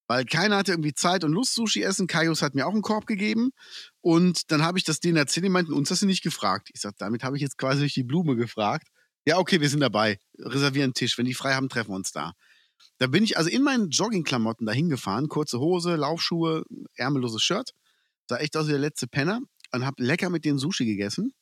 [0.07, 2.07] Weil keiner hatte irgendwie Zeit und Lust, Sushi essen.
[2.07, 3.51] Kaius hat mir auch einen Korb gegeben.
[4.03, 6.71] Und dann habe ich das denen erzählt, die meinten, uns hast du nicht gefragt.
[6.75, 8.89] Ich sage, damit habe ich jetzt quasi durch die Blume gefragt.
[9.25, 10.19] Ja, okay, wir sind dabei.
[10.39, 11.17] Reservieren einen Tisch.
[11.17, 12.33] Wenn die frei haben, treffen wir uns da.
[12.99, 15.29] Da bin ich also in meinen Joggingklamotten dahin gefahren.
[15.29, 16.65] Kurze Hose, Laufschuhe,
[16.97, 17.71] ärmelloses Shirt.
[18.29, 19.41] Sah echt aus wie der letzte Penner.
[19.73, 21.33] Und habe lecker mit den Sushi gegessen.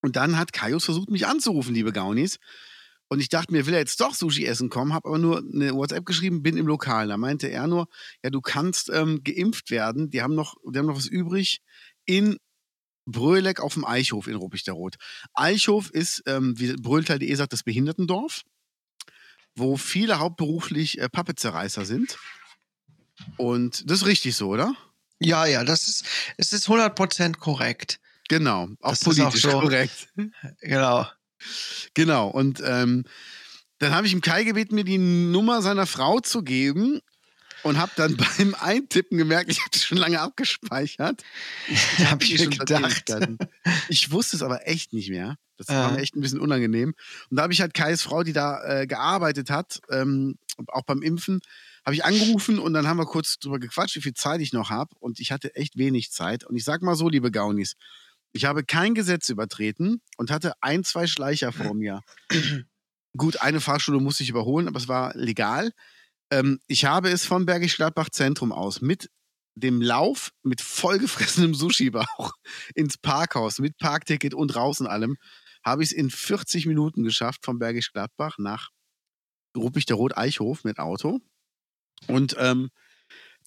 [0.00, 2.38] Und dann hat Kaius versucht, mich anzurufen, liebe Gaunis.
[3.14, 5.72] Und ich dachte mir, will er jetzt doch Sushi essen kommen, habe aber nur eine
[5.72, 7.06] WhatsApp geschrieben, bin im Lokal.
[7.06, 7.86] Da meinte er nur,
[8.24, 10.10] ja, du kannst ähm, geimpft werden.
[10.10, 11.60] Die haben noch, die haben noch was übrig
[12.06, 12.38] in
[13.06, 14.96] Bröleck auf dem Eichhof in Ruppichteroth.
[15.32, 18.42] Eichhof ist, ähm, wie Brölltal.de sagt, das Behindertendorf,
[19.54, 22.18] wo viele hauptberuflich äh, Pappezerreißer sind.
[23.36, 24.74] Und das ist richtig so, oder?
[25.20, 26.04] Ja, ja, das ist,
[26.36, 28.00] es ist 100% korrekt.
[28.28, 29.60] Genau, auch Das ist auch politisch so.
[29.60, 30.08] korrekt.
[30.62, 31.06] Genau.
[31.94, 32.28] Genau.
[32.28, 33.04] Und ähm,
[33.78, 37.00] dann habe ich ihm Kai gebeten, mir die Nummer seiner Frau zu geben
[37.62, 41.22] und habe dann beim Eintippen gemerkt, ich habe das schon lange abgespeichert.
[41.98, 43.12] Da habe ich schon gedacht.
[43.88, 45.36] Ich wusste es aber echt nicht mehr.
[45.56, 45.90] Das war Ja.
[45.92, 46.94] mir echt ein bisschen unangenehm.
[47.30, 50.36] Und da habe ich halt Kais Frau, die da äh, gearbeitet hat, ähm,
[50.68, 51.40] auch beim Impfen,
[51.84, 54.70] habe ich angerufen und dann haben wir kurz drüber gequatscht, wie viel Zeit ich noch
[54.70, 54.94] habe.
[54.98, 56.44] Und ich hatte echt wenig Zeit.
[56.44, 57.74] Und ich sag mal so, liebe Gaunis,
[58.34, 62.00] ich habe kein Gesetz übertreten und hatte ein, zwei Schleicher vor mir.
[63.16, 65.70] Gut, eine Fahrschule musste ich überholen, aber es war legal.
[66.30, 69.08] Ähm, ich habe es vom Bergisch Gladbach Zentrum aus mit
[69.54, 72.32] dem Lauf mit vollgefressenem Sushi-Bauch
[72.74, 75.16] ins Parkhaus mit Parkticket und raus und allem,
[75.64, 78.70] habe ich es in 40 Minuten geschafft vom Bergisch Gladbach nach
[79.56, 81.20] Ruppig der Rot-Eichhof mit Auto.
[82.08, 82.70] Und ähm,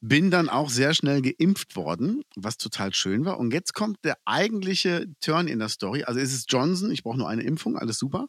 [0.01, 3.39] bin dann auch sehr schnell geimpft worden, was total schön war.
[3.39, 6.03] Und jetzt kommt der eigentliche Turn in der Story.
[6.03, 8.27] Also es ist Johnson, ich brauche nur eine Impfung, alles super.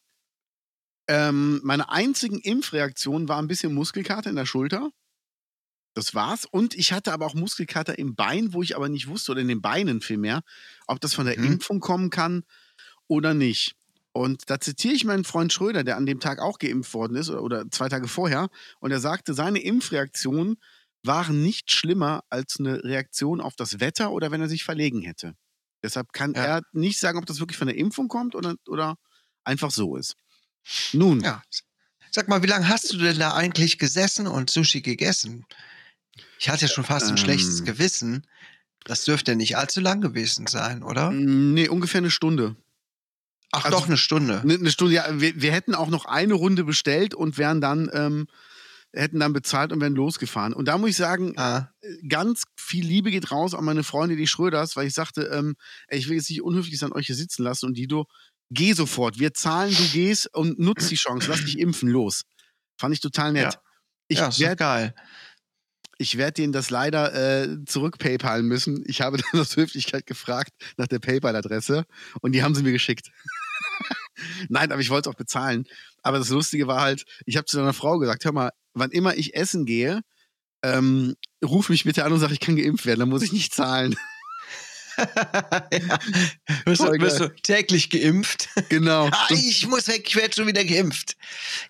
[1.09, 4.90] Ähm, meine einzigen Impfreaktionen war ein bisschen Muskelkater in der Schulter.
[5.94, 6.44] Das war's.
[6.44, 9.48] Und ich hatte aber auch Muskelkater im Bein, wo ich aber nicht wusste, oder in
[9.48, 10.42] den Beinen vielmehr,
[10.87, 11.44] ob das von der Mhm.
[11.44, 12.44] Impfung kommen kann
[13.09, 13.74] oder nicht.
[14.12, 17.31] Und da zitiere ich meinen Freund Schröder, der an dem Tag auch geimpft worden ist
[17.31, 18.48] oder, oder zwei Tage vorher.
[18.81, 20.57] Und er sagte, seine Impfreaktionen
[21.09, 25.35] waren nicht schlimmer als eine Reaktion auf das Wetter oder wenn er sich verlegen hätte.
[25.83, 26.44] Deshalb kann Ja.
[26.44, 28.97] er nicht sagen, ob das wirklich von der Impfung kommt oder, oder
[29.42, 30.14] einfach so ist.
[30.92, 31.42] Nun, Ja.
[32.11, 35.44] Sag mal, wie lange hast du denn da eigentlich gesessen und Sushi gegessen?
[36.38, 37.66] Ich hatte ja schon fast ein schlechtes Ähm.
[37.66, 38.27] Gewissen.
[38.85, 41.11] Das dürfte nicht allzu lang gewesen sein, oder?
[41.11, 42.57] nee, ungefähr eine Stunde.
[43.53, 44.40] Ach, also- doch eine Stunde.
[44.40, 47.90] Eine, eine Stunde, ja, wir, wir hätten auch noch eine Runde bestellt und wären dann,
[47.92, 48.27] ähm,
[48.92, 50.53] hätten dann bezahlt und wären losgefahren.
[50.53, 51.70] Und da muss ich sagen, Ah,
[52.09, 55.57] ganz viel Liebe geht raus an meine Freunde, die Schröders, weil ich sagte, ähm,
[55.88, 58.07] ey, ich will jetzt nicht unhöflich sein, euch hier sitzen lassen und Dido,
[58.51, 59.18] geh sofort.
[59.18, 62.22] Wir zahlen, du gehst und nutzt die Chance, lass dich impfen, los.
[62.79, 63.55] Fand ich total nett.
[63.55, 63.61] Ja.
[64.09, 64.94] Ich ja, werde geil.
[65.98, 68.85] ich werd denen das leider äh, zurück PayPalen müssen.
[68.87, 71.85] Ich habe dann aus Höflichkeit gefragt nach der PayPal-Adresse
[72.22, 73.11] und die haben sie mir geschickt.
[74.48, 75.66] Nein, aber ich wollte es auch bezahlen.
[76.03, 79.16] Aber das Lustige war halt, ich habe zu deiner Frau gesagt, hör mal, wann immer
[79.16, 80.02] ich essen gehe,
[80.62, 83.54] ähm, ruf mich bitte an und sag, ich kann geimpft werden, dann muss ich nicht
[83.54, 83.96] zahlen.
[84.96, 85.04] ja.
[86.64, 88.48] wirst, du, wirst du täglich geimpft?
[88.68, 89.09] genau.
[89.12, 91.16] Ah, ich muss weg, ich werde schon wieder geimpft.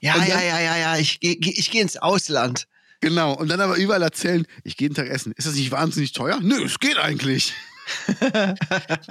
[0.01, 2.67] Ja, Und ja, dann- ja, ja, ja, ich gehe ich geh ins Ausland.
[3.01, 3.33] Genau.
[3.35, 5.33] Und dann aber überall erzählen, ich gehe jeden Tag essen.
[5.37, 6.41] Ist das nicht wahnsinnig teuer?
[6.43, 7.53] Nö, es geht eigentlich.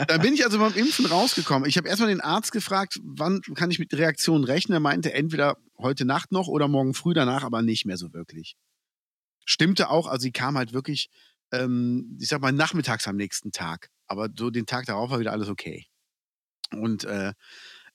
[0.08, 1.68] Da bin ich also beim Impfen rausgekommen.
[1.68, 4.76] Ich habe erstmal den Arzt gefragt, wann kann ich mit Reaktionen rechnen.
[4.76, 8.56] Er meinte, entweder heute Nacht noch oder morgen früh danach, aber nicht mehr so wirklich.
[9.46, 11.10] Stimmte auch, also sie kam halt wirklich,
[11.52, 13.90] ähm, ich sag mal, nachmittags am nächsten Tag.
[14.08, 15.86] Aber so den Tag darauf war wieder alles okay.
[16.72, 17.34] Und äh,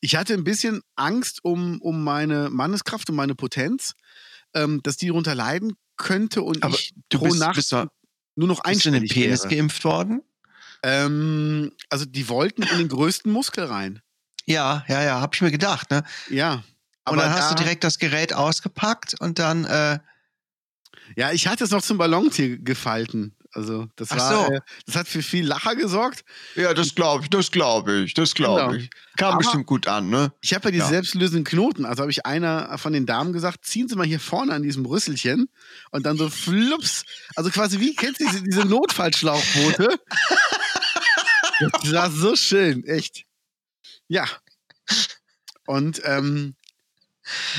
[0.00, 3.94] ich hatte ein bisschen Angst um, um meine Manneskraft, um meine Potenz,
[4.54, 7.86] ähm, dass die darunter leiden könnte und Aber ich du pro bist, Nacht bist, du,
[8.34, 9.54] nur noch bist du in den einstellig Penis wäre.
[9.54, 10.22] geimpft worden?
[10.82, 14.00] Ähm, also die wollten in den größten Muskel rein.
[14.46, 16.02] Ja, ja, ja, hab ich mir gedacht, ne?
[16.28, 16.62] Ja.
[17.08, 19.98] Und dann hast du da- direkt das Gerät ausgepackt und dann, äh,
[21.16, 23.34] Ja, ich hatte es noch zum Ballontier gefalten.
[23.54, 24.52] Also das Ach war, so.
[24.52, 26.24] äh, das hat für viel Lacher gesorgt.
[26.56, 28.90] ja, das glaube ich, das glaube ich, das glaube glaube ich.
[29.18, 30.32] Kam Aber- bestimmt gut an, ne?
[30.40, 30.88] Ich habe ja diese Ja.
[30.90, 31.84] selbstlösenden Knoten.
[31.84, 34.86] Also habe ich einer von den Damen gesagt, ziehen Sie mal hier vorne an diesem
[34.86, 35.48] Rüsselchen
[35.90, 37.04] und dann so flups.
[37.36, 39.98] Also quasi wie, kennst du diese, diese Notfallschlauchboote?
[41.82, 43.24] Das war so schön, echt.
[44.08, 44.26] Ja.
[45.66, 46.54] Und ähm,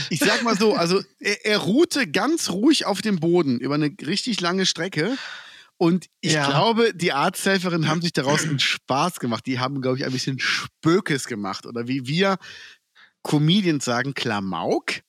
[0.10, 3.92] ich sag mal so, also er, er ruhte ganz ruhig auf dem Boden über eine
[4.06, 5.18] richtig lange Strecke.
[5.78, 6.46] Und ich Ja.
[6.50, 9.46] glaube, die Arzthelferinnen haben sich daraus einen Spaß gemacht.
[9.46, 11.66] Die haben, glaube ich, ein bisschen Spökes gemacht.
[11.66, 12.38] Oder wie wir
[13.24, 15.02] Comedians sagen, Klamauk.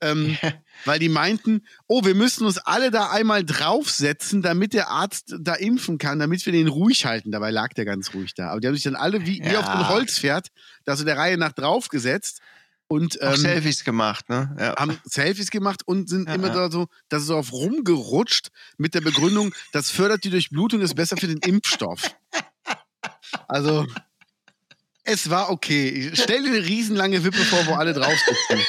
[0.00, 0.36] Ähm,
[0.84, 5.54] weil die meinten, oh, wir müssen uns alle da einmal draufsetzen, damit der Arzt da
[5.54, 7.30] impfen kann, damit wir den ruhig halten.
[7.30, 8.50] Dabei lag der ganz ruhig da.
[8.50, 9.88] Aber die haben sich dann alle wie, wie auf so ein Ja.
[9.88, 10.48] Holzpferd,
[10.84, 12.40] da so der Reihe nach draufgesetzt
[12.86, 14.54] und ähm, Selfies gemacht, ne?
[14.60, 14.76] Ja.
[14.76, 16.54] haben Selfies gemacht und sind Ja, immer ja.
[16.54, 21.16] da so, da so auf rumgerutscht mit der Begründung, das fördert die Durchblutung, ist besser
[21.16, 22.14] für den Impfstoff.
[23.48, 23.86] Also,
[25.02, 25.88] es war okay.
[26.12, 28.62] Ich Stell dir eine riesenlange Wippe vor, wo alle drauf sitzen.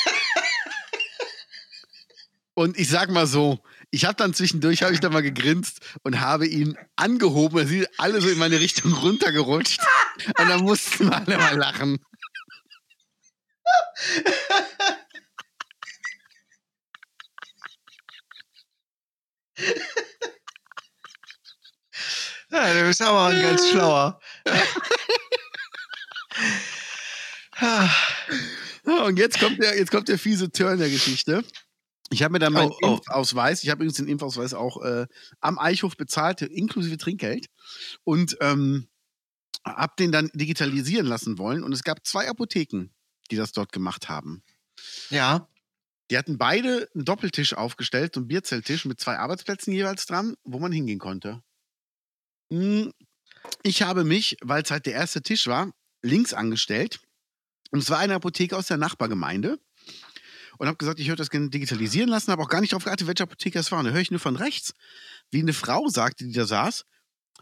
[2.58, 3.60] Und ich sag mal so,
[3.91, 7.60] ich habe dann zwischendurch, habe ich dann mal gegrinst und habe ihn angehoben.
[7.60, 9.82] Da sind alle so in meine Richtung runtergerutscht.
[10.39, 12.00] Und dann mussten wir alle mal lachen.
[22.52, 24.22] ja, du bist aber ein ganz schlauer.
[28.86, 31.44] Und jetzt kommt der, jetzt kommt der fiese Turn der Geschichte.
[32.12, 32.94] Ich habe mir dann meinen Oh, oh.
[32.96, 35.08] Impfausweis, ich habe übrigens den Impfausweis auch äh,
[35.41, 37.48] am Eichhof bezahlt, inklusive Trinkgeld.
[38.04, 38.88] Und ähm,
[39.65, 41.63] habe den dann digitalisieren lassen wollen.
[41.63, 42.89] Und es gab zwei Apotheken,
[43.32, 44.44] die das dort gemacht haben.
[45.10, 45.48] ja,
[46.12, 50.60] Die hatten beide einen Doppeltisch aufgestellt, so einen Bierzelttisch mit zwei Arbeitsplätzen jeweils dran, wo
[50.60, 51.41] man hingehen konnte.
[52.52, 52.94] Hm,
[53.63, 55.72] Ich habe mich, weil es halt der erste Tisch war,
[56.04, 57.00] links angestellt.
[57.72, 59.60] Und es war eine Apotheke aus der Nachbargemeinde.
[60.58, 63.08] Und habe gesagt, ich würde das gerne digitalisieren lassen, habe auch gar nicht darauf geachtet,
[63.08, 63.80] welche Apotheke es war.
[63.80, 64.74] Und da höre ich nur von rechts,
[65.32, 66.86] wie eine Frau sagte, die da saß,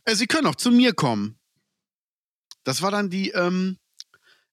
[0.05, 1.39] äh, Sie können auch zu mir kommen.
[2.63, 3.77] Das war dann die, ähm,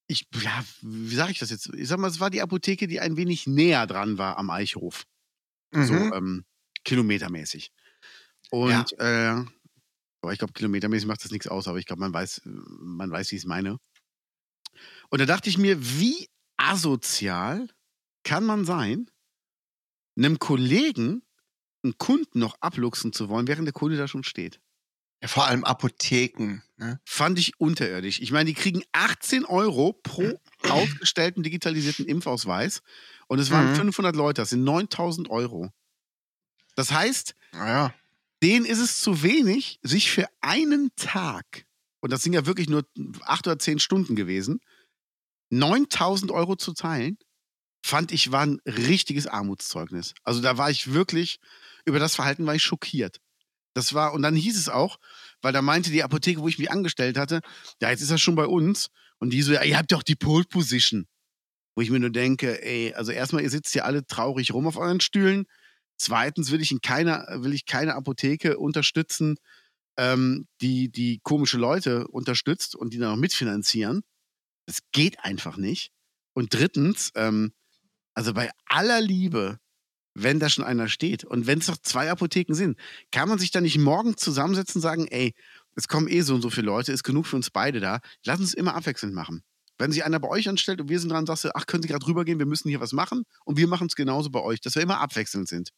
[0.06, 1.72] ich, ja, wie sage ich das jetzt?
[1.74, 5.04] Ich sag mal, es war die Apotheke, die ein wenig näher dran war am Eichhof.
[5.72, 6.12] So mhm.
[6.12, 6.44] ähm,
[6.84, 7.70] kilometermäßig.
[8.50, 9.44] Und äh,
[10.22, 13.30] aber ich glaube, kilometermäßig macht das nichts aus, aber ich glaube, man weiß, man weiß,
[13.30, 13.78] wie ich es meine.
[15.08, 17.68] Und da dachte ich mir, wie asozial
[18.24, 19.10] kann man sein,
[20.16, 21.22] einem Kollegen
[21.82, 24.60] einen Kunden noch abluchsen zu wollen, während der Kunde da schon steht?
[25.22, 26.62] ja, vor allem Apotheken.
[26.78, 26.98] Ne?
[27.04, 28.20] Fand ich unterirdisch.
[28.20, 32.80] Ich meine, die kriegen 18 Euro pro ausgestellten digitalisierten Impfausweis
[33.28, 33.74] und es waren Mhm.
[33.74, 35.70] 500 Leute, das sind 9000 Euro.
[36.74, 37.94] Das heißt, Naja,
[38.42, 41.66] denen ist es zu wenig, sich für einen Tag,
[42.00, 42.86] und das sind ja wirklich nur
[43.22, 44.60] acht oder zehn Stunden gewesen,
[45.50, 47.18] 9000 Euro zu teilen,
[47.82, 50.14] fand ich war ein richtiges Armutszeugnis.
[50.22, 51.38] Also da war ich wirklich,
[51.84, 53.20] über das Verhalten war ich schockiert.
[53.74, 54.98] Das war, und dann hieß es auch,
[55.42, 57.40] weil da meinte die Apotheke, wo ich mich angestellt hatte,
[57.80, 58.88] ja, jetzt ist er schon bei uns.
[59.18, 61.06] Und die so, ja, ihr habt doch die Pole Position.
[61.74, 64.76] Wo ich mir nur denke, ey, also erstmal, ihr sitzt hier alle traurig rum auf
[64.76, 65.46] euren Stühlen.
[65.96, 69.36] Zweitens will ich in keiner, will ich keine Apotheke unterstützen,
[69.96, 74.02] ähm, die, die komische Leute unterstützt und die dann noch mitfinanzieren.
[74.66, 75.90] Das geht einfach nicht.
[76.32, 77.52] Und drittens, ähm,
[78.20, 79.58] also bei aller Liebe,
[80.14, 82.78] wenn da schon einer steht und wenn es doch zwei Apotheken sind,
[83.12, 85.34] kann man sich da nicht morgen zusammensetzen und sagen, ey,
[85.74, 88.38] es kommen eh so und so viele Leute, ist genug für uns beide da, lass
[88.38, 89.42] uns immer abwechselnd machen.
[89.78, 91.88] Wenn sich einer bei euch anstellt und wir sind dran, sagst du, ach, können Sie
[91.88, 94.74] gerade rübergehen, wir müssen hier was machen und wir machen es genauso bei euch, dass
[94.74, 95.70] wir immer abwechselnd sind.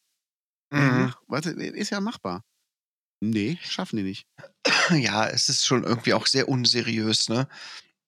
[0.71, 1.13] mhm.
[1.27, 2.43] Warte, ist ja machbar.
[3.21, 4.27] Nee, schaffen die nicht.
[4.89, 7.47] ja, es ist schon irgendwie auch sehr unseriös, ne?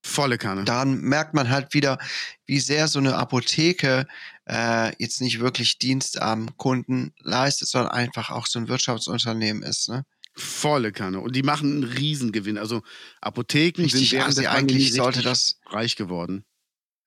[0.05, 0.63] Volle Kanne.
[0.65, 1.97] Daran merkt man halt wieder,
[2.45, 4.05] wie sehr so eine Apotheke
[4.47, 9.89] äh, jetzt nicht wirklich Dienst am Kunden leistet, sondern einfach auch so ein Wirtschaftsunternehmen ist,
[9.89, 10.05] ne?
[10.37, 11.21] Volle Kanne.
[11.21, 12.59] Und die machen einen Riesengewinn.
[12.59, 12.83] Also
[13.19, 16.45] Apotheken Richtig, sind während also eigentlich sollte das, reich geworden.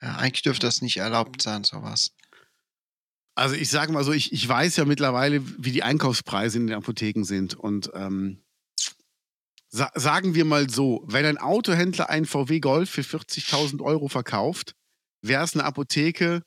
[0.03, 2.11] ja, eigentlich dürfte das nicht erlaubt sein, sowas.
[3.37, 6.77] Also ich sage mal so, ich, ich weiß ja mittlerweile, wie die Einkaufspreise in den
[6.77, 7.55] Apotheken sind.
[7.55, 8.43] Und ähm,
[9.71, 14.75] Sa sagen wir mal so, wenn ein Autohändler einen VW Golf für 40.000 Euro verkauft,
[15.21, 16.43] wäre es eine Apotheke,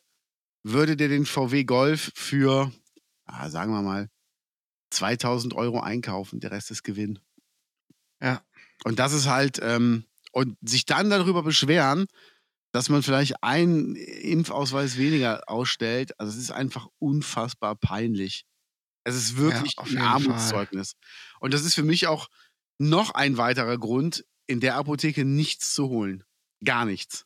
[0.64, 2.72] würde der den VW Golf für,
[3.26, 4.10] ah, sagen wir mal,
[4.92, 7.20] 2000 Euro einkaufen, der Rest ist Gewinn.
[8.22, 8.42] Ja.
[8.84, 12.08] Und das ist halt, ähm, und sich dann darüber beschweren,
[12.72, 18.46] dass man vielleicht einen Impfausweis weniger ausstellt, also es ist einfach unfassbar peinlich.
[19.04, 20.94] Es ist wirklich auf ein Armutszeugnis.
[21.40, 22.28] Und das ist für mich auch
[22.82, 26.24] noch ein weiterer Grund, in der Apotheke nichts zu holen.
[26.64, 27.26] Gar nichts.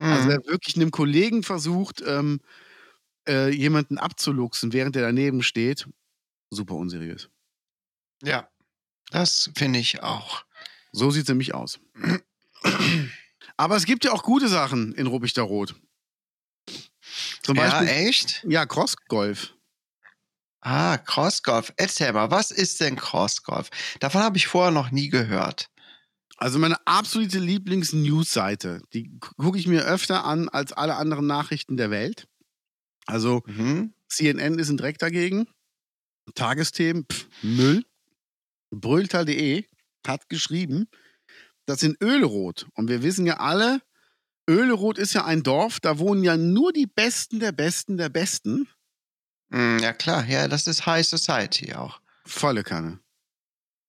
[0.00, 0.28] Also Mhm.
[0.28, 2.40] wer wirklich einem Kollegen versucht, ähm,
[3.28, 5.88] äh, jemanden abzuluxen, während er daneben steht,
[6.50, 7.28] super unseriös.
[8.22, 8.48] Ja,
[9.10, 10.44] das finde ich auch.
[10.92, 11.80] So sieht es nämlich aus.
[13.56, 15.74] Aber es gibt ja auch gute Sachen in Ruppichter Rot.
[17.42, 18.44] Zum Ja, Beispiel, echt?
[18.48, 19.54] ja, Crossgolf.
[20.60, 21.72] Ah, Crossgolf.
[21.76, 23.70] Erzähl mal, was ist denn Crossgolf?
[24.00, 25.68] Davon habe ich vorher noch nie gehört.
[26.36, 28.82] Also meine absolute Lieblings-News-Seite.
[28.92, 32.28] Die gucke ich mir öfter an als alle anderen Nachrichten der Welt.
[33.06, 33.92] Also Mhm.
[34.08, 35.46] CNN ist ein Dreck dagegen.
[36.34, 37.84] Tagesthemen, pff, Müll.
[38.70, 39.64] Brülltal.de
[40.06, 40.88] hat geschrieben,
[41.66, 43.80] dass in Öleroth, und wir wissen ja alle,
[44.48, 48.68] Öleroth ist ja ein Dorf, da wohnen ja nur die Besten der Besten der Besten.
[49.50, 50.26] Mm, Ja, klar.
[50.26, 52.00] Ja, das ist High Society auch.
[52.26, 53.00] Volle Kanne.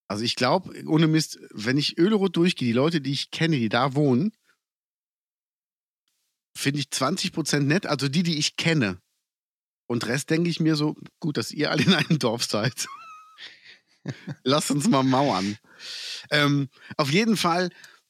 [0.08, 3.70] Also ich glaube, ohne Mist, wenn ich Öleroth durchgehe, die Leute, die ich kenne, die
[3.70, 4.32] da wohnen,
[6.58, 9.00] finde ich 20% nett, also die, die ich kenne.
[9.88, 12.88] Und Rest denke ich mir so, gut, dass ihr alle in einem Dorf seid.
[14.44, 15.58] Lasst uns mal mauern.
[16.32, 17.70] Ähm, auf jeden Fall,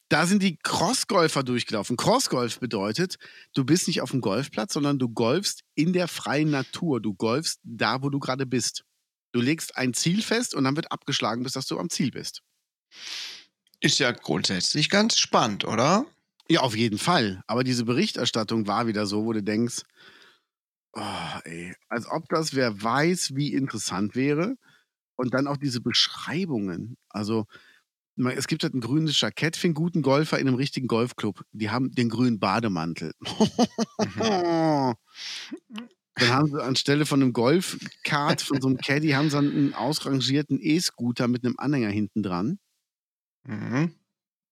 [0.10, 1.96] da sind die Crossgolfer durchgelaufen.
[1.96, 3.18] Crossgolf bedeutet,
[3.54, 7.00] du bist nicht auf dem Golfplatz, sondern du golfst in der freien Natur.
[7.00, 8.84] Du golfst da, wo du gerade bist.
[9.32, 12.42] Du legst ein Ziel fest und dann wird abgeschlagen, bis dass du am Ziel bist.
[13.80, 16.06] Ist ja grundsätzlich ganz spannend, oder?
[16.50, 17.44] Ja, auf jeden Fall.
[17.46, 19.84] Aber diese Berichterstattung war wieder so, wo du denkst,
[20.94, 24.56] oh, ey, als ob das wer weiß, wie interessant wäre.
[25.16, 26.98] Und dann auch diese Beschreibungen.
[27.10, 27.46] Also,
[28.28, 31.44] es gibt halt ein grünes Jackett für einen guten Golfer in einem richtigen Golfclub.
[31.52, 33.14] Die haben den grünen Bademantel.
[34.16, 34.96] Mhm.
[36.16, 40.60] Dann haben sie anstelle von einem Golfkart, von so einem Caddy, haben sie einen ausrangierten
[40.60, 42.60] E-Scooter mit einem Anhänger hinten dran.
[43.46, 43.94] Mhm.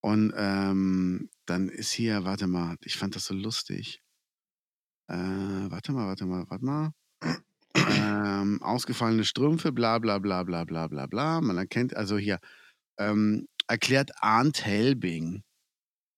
[0.02, 4.02] Und ähm, dann ist hier, warte mal, ich fand das so lustig.
[5.10, 6.92] Äh, warte mal, warte mal, warte mal.
[7.76, 11.42] Ähm, ausgefallene Strümpfe, bla bla bla bla bla bla bla.
[11.42, 12.40] Man erkennt, also hier,
[12.98, 15.44] ähm, erklärt Arndt Helbing.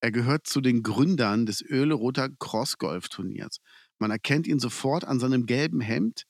[0.01, 3.59] Er gehört zu den Gründern des Öleroter Crossgolf-Turniers.
[3.99, 6.23] Man erkennt ihn sofort an seinem gelben Hemd,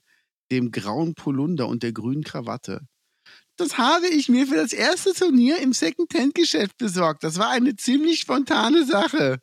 [0.51, 2.87] dem grauen Polunder und der grünen Krawatte.
[3.57, 7.23] Das habe ich mir für das erste Turnier im Second-Hand-Geschäft besorgt.
[7.23, 9.39] Das war eine ziemlich spontane Sache.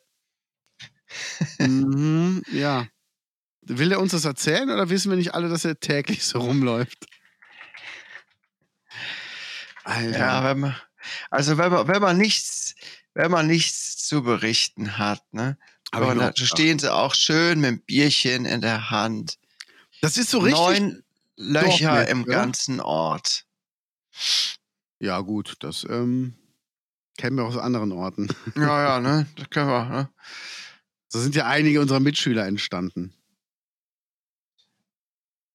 [1.59, 2.87] mhm, ja.
[3.61, 7.05] Will er uns das erzählen oder wissen wir nicht alle, dass er täglich so rumläuft?
[9.83, 10.19] Alter.
[10.19, 10.75] Ja, wenn man,
[11.29, 12.75] also wenn man, wenn man nichts,
[13.13, 15.57] wenn man nichts zu berichten hat, ne?
[15.91, 19.37] Aber da stehen sie auch schön mit dem Bierchen in der Hand.
[20.01, 20.59] das ist so richtig.
[20.59, 21.03] Neun
[21.37, 22.31] Löcher Dorfmäßig, im oder?
[22.33, 23.45] ganzen Ort.
[24.99, 26.33] Ja, gut, das ähm,
[27.17, 28.27] kennen wir aus anderen Orten.
[28.55, 29.27] Ja, ja, ne?
[29.35, 30.09] Das können wir, ne?
[31.09, 33.13] So sind ja einige unserer Mitschüler entstanden.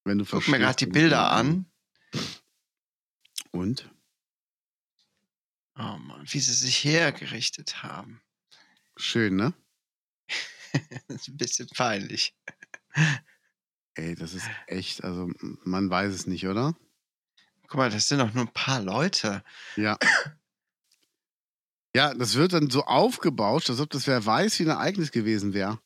[0.05, 1.67] Wenn du Guck mir gerade die Bilder an.
[3.51, 3.91] Und?
[5.83, 8.21] Oh Mann, wie sie sich hergerichtet haben.
[8.97, 9.53] Schön, ne?
[11.09, 12.35] Das ist ein bisschen peinlich.
[13.95, 15.31] Ey, das ist echt, also
[15.65, 16.75] man weiß es nicht, oder?
[17.67, 19.43] Guck mal, das sind doch nur ein paar Leute.
[19.77, 19.99] Ja.
[21.95, 25.53] Ja, das wird dann so aufgebauscht, als ob das wer weiß, wie ein Ereignis gewesen
[25.53, 25.79] wäre.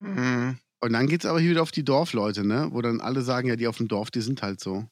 [0.00, 0.58] Mhm.
[0.80, 2.68] Und dann geht es aber hier wieder auf die Dorfleute, ne?
[2.72, 4.88] Wo dann alle sagen, ja, die auf dem Dorf, die sind halt so.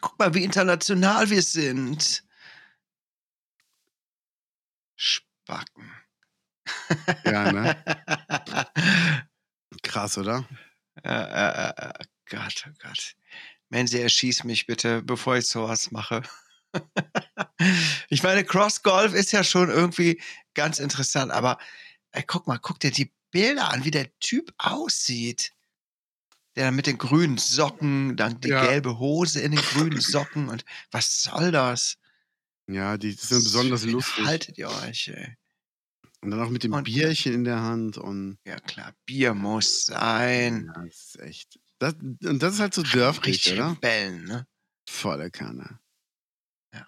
[0.00, 2.23] Guck mal, wie international wir sind.
[4.96, 5.92] Spacken.
[7.24, 7.76] Ja, ne?
[9.82, 10.48] Krass, oder?
[11.02, 13.16] äh, äh, äh, Gott, oh Gott.
[13.68, 16.22] Menzi, erschieß mich bitte, bevor ich sowas mache.
[18.08, 20.20] ich meine, Cross Golf ist ja schon irgendwie
[20.54, 21.58] ganz interessant, aber
[22.12, 25.52] ey, guck mal, guck dir die Bilder an, wie der Typ aussieht.
[26.56, 28.64] Der dann mit den grünen Socken, dann die Ja.
[28.66, 31.96] gelbe Hose in den grünen Socken und was soll das?
[32.68, 34.24] Ja, die sind besonders lustig.
[34.24, 35.36] Haltet ihr euch, ey.
[36.22, 39.84] Und dann auch mit dem Und- Bierchen in der Hand und Ja klar, Bier muss
[39.86, 40.70] sein.
[40.74, 41.58] ja, das ist echt.
[41.78, 43.72] Das, und das ist halt so dörflich, Richtig oder?
[43.72, 44.46] Rebellen, ne?
[44.88, 45.78] Volle Kanne.
[46.72, 46.86] Ja.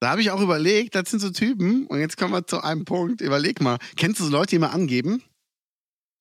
[0.00, 2.84] Da habe ich auch überlegt, das sind so Typen, und jetzt kommen wir zu einem
[2.84, 3.22] Punkt.
[3.22, 5.22] Überleg mal, kennst du so Leute, die mal angeben?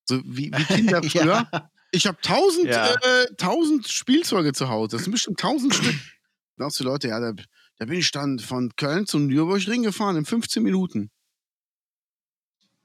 [0.08, 1.47] So wie, wie Kinder früher?
[1.51, 1.70] ja.
[1.91, 2.93] Ich habe tausend, Ja.
[2.93, 4.95] äh, tausend Spielzeuge zu Hause.
[4.95, 5.93] Das sind bestimmt tausend Stück.
[6.58, 7.34] Dann auch die Leute, ja, da,
[7.78, 11.11] da bin ich dann von Köln zum Nürburgring gefahren in 15 Minuten.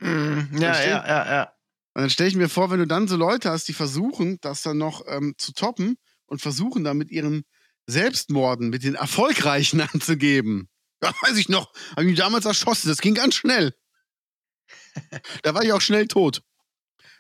[0.01, 1.53] Mm, ja, ja, ja, ja.
[1.95, 4.63] Und dann stelle ich mir vor, wenn du dann so Leute hast, die versuchen, das
[4.63, 7.45] dann noch ähm, zu toppen und versuchen dann mit ihren
[7.87, 10.69] Selbstmorden, mit den Erfolgreichen anzugeben.
[11.01, 12.89] Da weiß ich noch, habe ich mich damals erschossen.
[12.89, 13.75] Das ging ganz schnell.
[15.43, 16.43] da war ich auch schnell tot.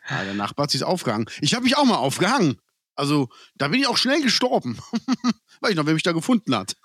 [0.08, 1.26] Ja, der Nachbar hat sich aufgehangen.
[1.40, 2.60] Ich habe mich auch mal aufgehangen.
[2.94, 4.78] Also, da bin ich auch schnell gestorben.
[5.60, 6.76] weiß ich noch, wer mich da gefunden hat.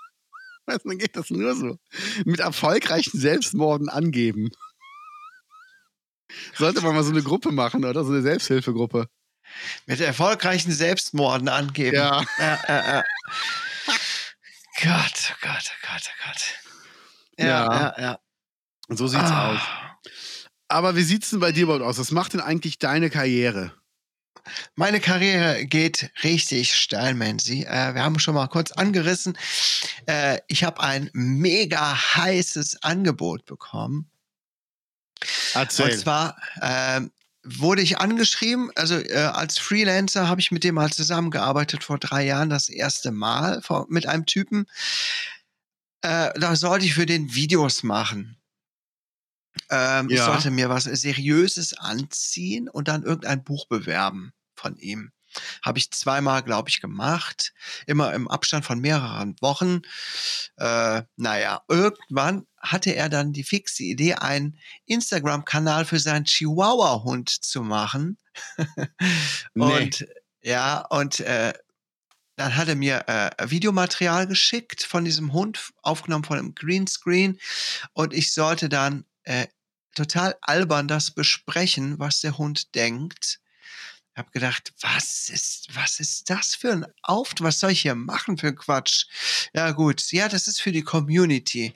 [0.65, 1.77] Weißt du, dann geht das nur so.
[2.25, 4.49] Mit erfolgreichen Selbstmorden angeben.
[6.55, 8.03] Sollte man mal so eine Gruppe machen, oder?
[8.03, 9.07] So eine Selbsthilfegruppe.
[9.85, 11.95] Mit erfolgreichen Selbstmorden angeben.
[11.97, 12.23] Ja.
[12.39, 13.03] ja, ja, ja.
[14.81, 16.43] Gott, oh Gott, oh Gott, oh Gott.
[17.37, 17.71] Ja, Ja.
[17.97, 18.19] ja, ja.
[18.87, 19.51] Und so sieht's Ah.
[19.53, 19.59] aus.
[20.69, 21.99] Aber wie sieht's denn bei dir überhaupt aus?
[21.99, 23.73] Was macht denn eigentlich deine Karriere?
[24.75, 27.63] Meine Karriere geht richtig steil, Menzi.
[27.63, 29.37] Äh, wir haben schon mal kurz angerissen.
[30.05, 34.09] Äh, ich habe ein mega heißes Angebot bekommen.
[35.85, 37.11] Und zwar ähm,
[37.43, 42.25] wurde ich angeschrieben, also äh, als Freelancer habe ich mit dem mal zusammengearbeitet vor drei
[42.25, 44.65] Jahren, das erste Mal vor, mit einem Typen.
[46.01, 48.37] Äh, da sollte ich für den Videos machen.
[49.69, 50.25] Ähm, Ich Ja.
[50.25, 55.11] sollte mir was Seriöses anziehen und dann irgendein Buch bewerben von ihm.
[55.63, 57.53] Habe ich zweimal, glaube ich, gemacht.
[57.87, 59.81] Immer im Abstand von mehreren Wochen.
[60.57, 67.63] Äh, naja, irgendwann hatte er dann die fixe Idee, einen Instagram-Kanal für seinen Chihuahua-Hund zu
[67.63, 68.17] machen.
[69.55, 69.63] Nee.
[69.83, 70.07] Und
[70.41, 71.53] ja, und äh,
[72.35, 77.39] dann hat er mir äh, Videomaterial geschickt von diesem Hund, aufgenommen von einem Greenscreen.
[77.93, 79.47] Und ich sollte dann äh,
[79.95, 83.39] total albern das besprechen, was der Hund denkt.
[84.15, 87.47] Ich habe gedacht, was ist, was ist das für ein Auftrag?
[87.47, 89.05] Was soll ich hier machen für Quatsch?
[89.53, 91.73] Ja gut, ja, das ist für die Community.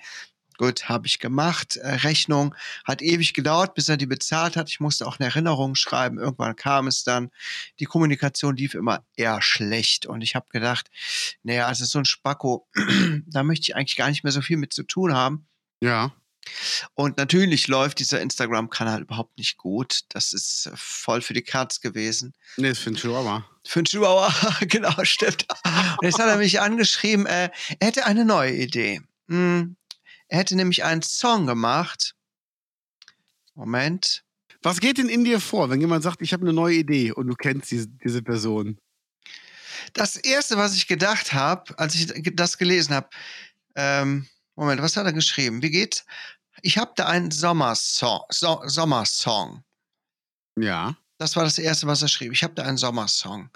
[0.57, 1.77] Gut, habe ich gemacht.
[1.77, 4.69] Äh, Rechnung hat ewig gedauert, bis er die bezahlt hat.
[4.69, 6.17] Ich musste auch eine Erinnerung schreiben.
[6.17, 7.29] Irgendwann kam es dann.
[7.79, 10.07] Die Kommunikation lief immer eher schlecht.
[10.07, 10.89] Und ich habe gedacht,
[11.43, 12.67] naja, also so ein Spacko,
[13.27, 15.47] da möchte ich eigentlich gar nicht mehr so viel mit zu tun haben.
[15.79, 16.11] Ja.
[16.93, 20.01] Und natürlich läuft dieser Instagram-Kanal überhaupt nicht gut.
[20.09, 22.33] Das ist äh, voll für die Katz gewesen.
[22.57, 23.45] Nee, das finde ich aber.
[23.65, 25.45] Für einen Chihuahua, genau, stimmt.
[25.97, 29.01] Und jetzt hat er mich angeschrieben, äh, er hätte eine neue Idee.
[29.27, 29.75] Hm,
[30.27, 32.15] er hätte nämlich einen Song gemacht.
[33.55, 34.23] Moment.
[34.61, 37.27] Was geht denn in dir vor, wenn jemand sagt, ich habe eine neue Idee und
[37.27, 38.79] du kennst diese, diese Person?
[39.93, 43.09] Das erste, was ich gedacht habe, als ich das gelesen habe,
[43.75, 45.61] ähm, Moment, was hat er geschrieben?
[45.61, 46.03] Wie geht's?
[46.61, 49.63] Ich habe da einen Sommersong, so Sommersong.
[50.57, 50.97] Ja.
[51.17, 52.31] Das war das erste, was er schrieb.
[52.31, 53.49] Ich habe da einen Sommersong.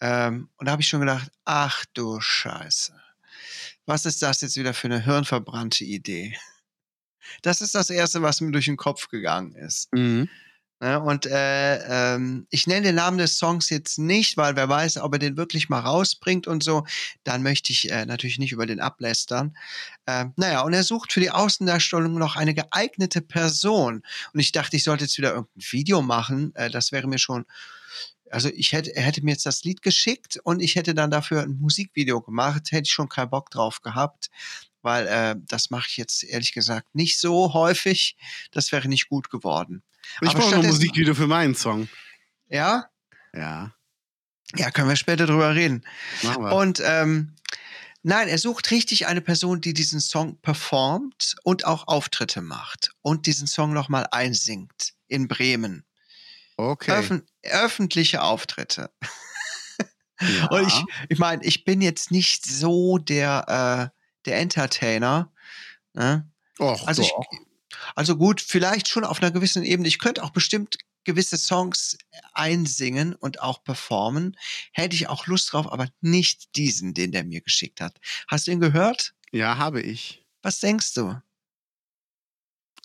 [0.00, 3.00] Ähm, und da habe ich schon gedacht, ach du Scheiße.
[3.86, 6.36] Was ist das jetzt wieder für eine hirnverbrannte Idee?
[7.42, 9.92] Das ist das erste, was mir durch den Kopf gegangen ist.
[9.92, 10.28] Mhm.
[10.80, 11.00] Ne?
[11.00, 15.14] Und äh, ähm, ich nenne den Namen des Songs jetzt nicht, weil wer weiß, ob
[15.14, 16.84] er den wirklich mal rausbringt und so.
[17.24, 19.56] Dann möchte ich äh, natürlich nicht über den ablästern.
[20.06, 24.02] Ähm, naja, und er sucht für die Außendarstellung noch eine geeignete Person.
[24.34, 26.54] Und ich dachte, ich sollte jetzt wieder irgendein Video machen.
[26.54, 27.46] Äh, das wäre mir schon.
[28.30, 31.42] Also ich hätte, er hätte mir jetzt das Lied geschickt und ich hätte dann dafür
[31.42, 32.70] ein Musikvideo gemacht.
[32.70, 34.30] Hätte ich schon keinen Bock drauf gehabt,
[34.86, 38.16] weil äh, das mache ich jetzt ehrlich gesagt nicht so häufig.
[38.52, 39.82] Das wäre nicht gut geworden.
[40.22, 41.88] Ich brauche noch Musikvideo für meinen Song.
[42.48, 42.88] Ja,
[43.34, 43.74] Ja.
[44.54, 45.84] Ja, können wir später drüber reden.
[46.22, 46.54] Machen wir.
[46.54, 47.34] Und ähm,
[48.04, 53.26] nein, er sucht richtig eine Person, die diesen Song performt und auch Auftritte macht und
[53.26, 55.84] diesen Song nochmal einsingt in Bremen.
[56.56, 56.92] okay.
[56.92, 58.90] Öffn öffentliche Auftritte.
[60.20, 60.46] ja.
[60.50, 63.95] Und ich, ich meine, ich bin jetzt nicht so der, äh,
[64.26, 65.32] der Entertainer.
[65.94, 66.30] Ne?
[66.58, 67.12] Och, Also, ich,
[67.94, 69.88] also gut, vielleicht schon auf einer gewissen Ebene.
[69.88, 71.96] Ich könnte auch bestimmt gewisse Songs
[72.32, 74.36] einsingen und auch performen.
[74.72, 77.98] Hätte ich auch Lust drauf, aber nicht diesen, den der mir geschickt hat.
[78.28, 79.14] Hast du ihn gehört?
[79.32, 80.24] ja, habe ich.
[80.42, 81.20] Was denkst du?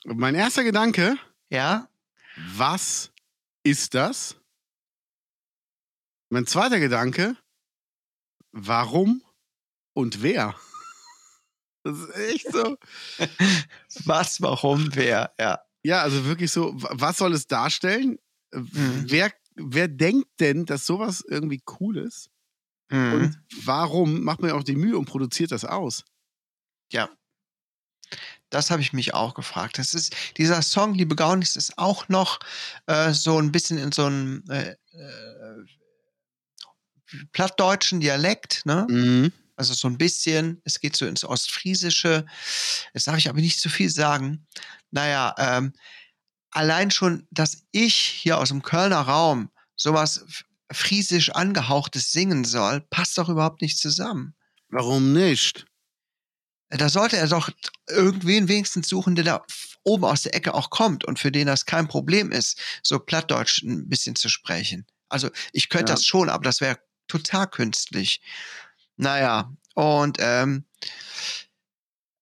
[0.04, 1.18] Mein erster Gedanke,
[1.50, 1.88] Ja?
[2.56, 3.12] was
[3.64, 4.36] ist das?
[6.30, 7.36] Mein zweiter Gedanke,
[8.52, 9.22] warum
[9.94, 10.56] und wer?
[11.84, 12.78] Das ist echt so.
[14.06, 15.34] Was, warum, wer?
[15.40, 15.60] Ja.
[15.84, 18.20] Ja, also wirklich so, wa- was soll es darstellen?
[18.54, 19.06] Mhm.
[19.08, 22.30] Wer, wer denkt denn, dass sowas irgendwie cool ist?
[22.92, 23.14] Mhm.
[23.14, 26.06] Und warum macht man auch die Mühe und produziert das aus?
[26.92, 27.10] Ja.
[28.52, 29.78] Das habe ich mich auch gefragt.
[29.80, 32.40] Das ist, dieser Song, Liebe Gaunis, ist auch noch
[32.86, 35.66] äh, so ein bisschen in so einem äh, äh,
[37.32, 38.86] plattdeutschen Dialekt, ne?
[38.90, 39.32] Mhm.
[39.62, 42.26] Also so ein bisschen, es geht so ins Ostfriesische.
[42.95, 44.47] Jetzt darf ich aber nicht zu viel sagen.
[44.89, 45.74] Naja, ähm,
[46.49, 50.26] allein schon, dass ich hier aus dem Kölner Raum sowas
[50.72, 54.34] friesisch angehauchtes singen soll, passt doch überhaupt nicht zusammen.
[54.70, 55.68] Warum nicht?
[56.70, 57.51] Da sollte er doch
[57.88, 59.45] irgendwen wenigstens suchen, der da
[59.84, 63.62] oben aus der Ecke auch kommt und für den das kein Problem ist, so Plattdeutsch
[63.62, 64.88] ein bisschen zu sprechen.
[65.07, 65.95] Also ich könnte Ja.
[65.97, 68.22] das schon, aber das wäre total künstlich.
[69.02, 70.66] Naja, und ähm,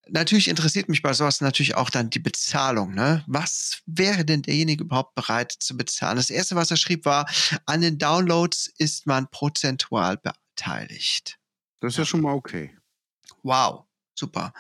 [0.08, 2.94] natürlich interessiert mich bei sowas natürlich auch dann die Bezahlung.
[2.94, 3.22] Ne?
[3.28, 6.16] Was wäre denn derjenige überhaupt bereit zu bezahlen?
[6.16, 7.30] Das erste, was er schrieb, war,
[7.66, 11.38] an den Downloads ist man prozentual beteiligt.
[11.82, 12.74] Das ist ja schon mal okay.
[13.44, 13.89] Wow,
[14.20, 14.54] super.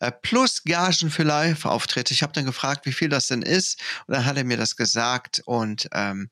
[0.00, 2.12] Äh, plus Gagen für Live-Auftritte.
[2.12, 3.80] Ich habe dann gefragt, wie viel das denn ist.
[4.06, 5.40] Und dann hat er mir das gesagt.
[5.46, 6.30] Und ähm,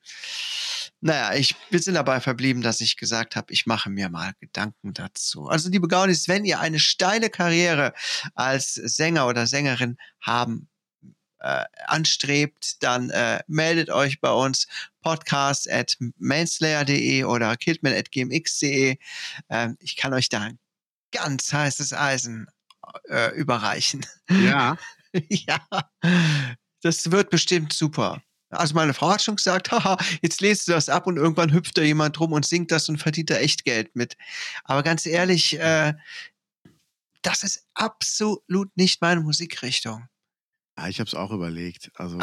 [1.00, 4.92] naja, ich, wir sind dabei verblieben, dass ich gesagt habe, ich mache mir mal Gedanken
[4.92, 5.48] dazu.
[5.48, 7.94] Also, liebe Gaunis, wenn ihr eine steile Karriere
[8.34, 10.68] als Sänger oder Sängerin haben
[11.40, 14.66] äh, anstrebt, dann äh, meldet euch bei uns
[15.02, 18.08] podcast at mainslayer.de oder killman at.
[18.12, 20.58] Ähm, ich kann euch da ein
[21.12, 22.46] ganz heißes Eisen
[23.08, 24.04] äh, überreichen.
[24.28, 24.76] Ja.
[25.28, 25.60] ja,
[26.82, 28.22] das wird bestimmt super.
[28.50, 31.76] Also meine Frau hat schon gesagt, haha, jetzt lest du das ab und irgendwann hüpft
[31.76, 34.16] da jemand rum und singt das und verdient da echt Geld mit.
[34.64, 35.94] Aber ganz ehrlich, äh,
[37.22, 40.08] das ist absolut nicht meine Musikrichtung.
[40.76, 41.90] ja ich habe es auch überlegt.
[41.94, 42.18] Also,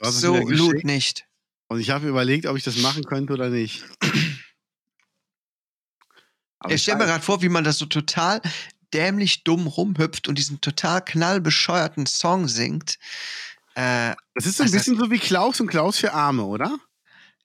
[0.00, 1.26] Absolut nicht.
[1.68, 3.84] Und ich habe überlegt, ob ich das machen könnte oder nicht.
[6.60, 8.42] Aber Ich stelle mir gerade vor, wie man das so total
[8.94, 12.98] dämlich dumm rumhüpft und diesen total knallbescheuerten Song singt.
[13.74, 16.78] Äh, das ist so ein also- bisschen so wie Klaus und Klaus für Arme, oder?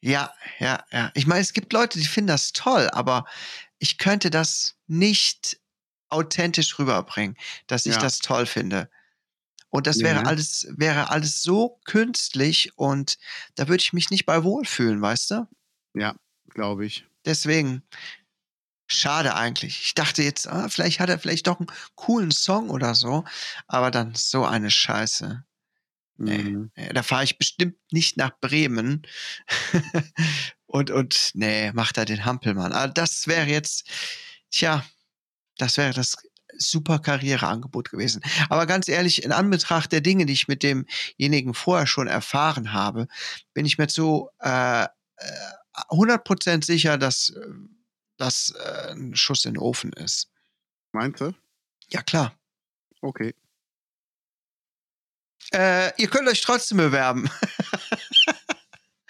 [0.01, 1.11] Ja, ja, ja.
[1.13, 3.25] Ich meine, es gibt Leute, die finden das toll, aber
[3.79, 5.59] ich könnte das nicht
[6.09, 7.37] authentisch rüberbringen,
[7.67, 8.01] dass ich Ja.
[8.01, 8.89] das toll finde.
[9.69, 10.07] Und das Ja.
[10.07, 13.17] wäre alles, wäre alles so künstlich und
[13.55, 15.47] da würde ich mich nicht bei wohlfühlen, weißt du?
[15.95, 16.15] Ja,
[16.49, 17.05] glaube ich.
[17.25, 17.81] Deswegen,
[18.87, 19.81] schade eigentlich.
[19.81, 23.23] Ich dachte jetzt, ah, vielleicht hat er vielleicht doch einen coolen Song oder so,
[23.67, 25.43] aber dann so eine Scheiße.
[26.17, 26.37] Nee.
[26.37, 26.71] Mhm.
[26.75, 29.03] Nee, Da fahre ich bestimmt nicht nach Bremen.
[30.65, 32.71] und, und, nee, macht da den Hampelmann.
[32.73, 33.89] Aber das wäre jetzt,
[34.51, 34.85] tja,
[35.57, 36.17] das wäre das
[36.57, 38.21] super Karriereangebot gewesen.
[38.49, 43.07] Aber ganz ehrlich, in Anbetracht der Dinge, die ich mit demjenigen vorher schon erfahren habe,
[43.53, 44.87] bin ich mir zu äh, äh,
[45.89, 47.41] 100% sicher, dass äh,
[48.23, 50.31] das äh, ein Schuss in den Ofen ist.
[50.93, 51.33] Meinst du?
[51.89, 52.37] Ja, klar.
[53.01, 53.35] Okay.
[55.51, 57.29] Äh, ihr könnt euch trotzdem bewerben.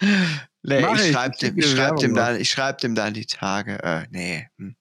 [0.00, 1.12] nee, Mach ich ich.
[1.12, 3.82] schreibe dem, ich schreib dem, Bewerbung dann, ich schreib dem dann die Tage.
[3.82, 4.48] Äh, nee.
[4.58, 4.76] Hm.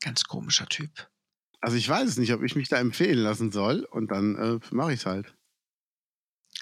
[0.00, 1.10] Ganz komischer Typ.
[1.60, 4.74] Also ich weiß es nicht, ob ich mich da empfehlen lassen soll und dann äh,
[4.74, 5.34] mache ich es halt.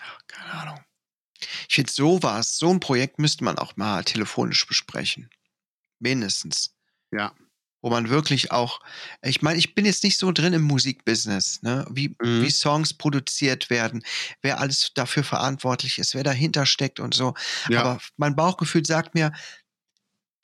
[0.00, 0.84] Ach, keine Ahnung.
[1.68, 5.30] Ich finde, sowas, so ein Projekt müsste man auch mal telefonisch besprechen.
[6.00, 6.74] Mindestens.
[7.12, 7.32] Ja.
[7.80, 8.80] Wo man wirklich auch,
[9.22, 11.86] ich meine, ich bin jetzt nicht so drin im Musikbusiness, ne?
[11.90, 12.42] wie, Mhm.
[12.42, 14.02] wie Songs produziert werden,
[14.42, 17.34] wer alles dafür verantwortlich ist, wer dahinter steckt und so.
[17.68, 17.80] Ja.
[17.80, 19.32] Aber mein Bauchgefühl sagt mir,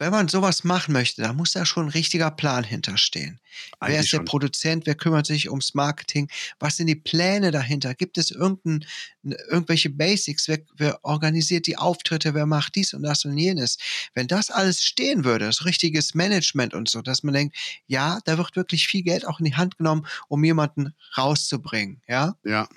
[0.05, 3.41] wenn man sowas machen möchte, da muss da schon ein richtiger Plan hinterstehen.
[3.81, 4.25] wer Eigentlich ist der schon.
[4.27, 4.87] Produzent?
[4.87, 6.29] Wer kümmert sich ums Marketing?
[6.59, 7.95] Was sind die Pläne dahinter?
[7.95, 8.85] Gibt es irgendein,
[9.23, 10.47] irgendwelche Basics?
[10.47, 12.35] Wer, wer organisiert die Auftritte?
[12.35, 13.79] Wer macht dies und das und jenes?
[14.13, 18.37] Wenn das alles stehen würde, das richtiges Management und so, dass man denkt, ja, da
[18.37, 22.37] wird wirklich viel Geld auch in die Hand genommen, um jemanden rauszubringen, ja?
[22.45, 22.69] Ja.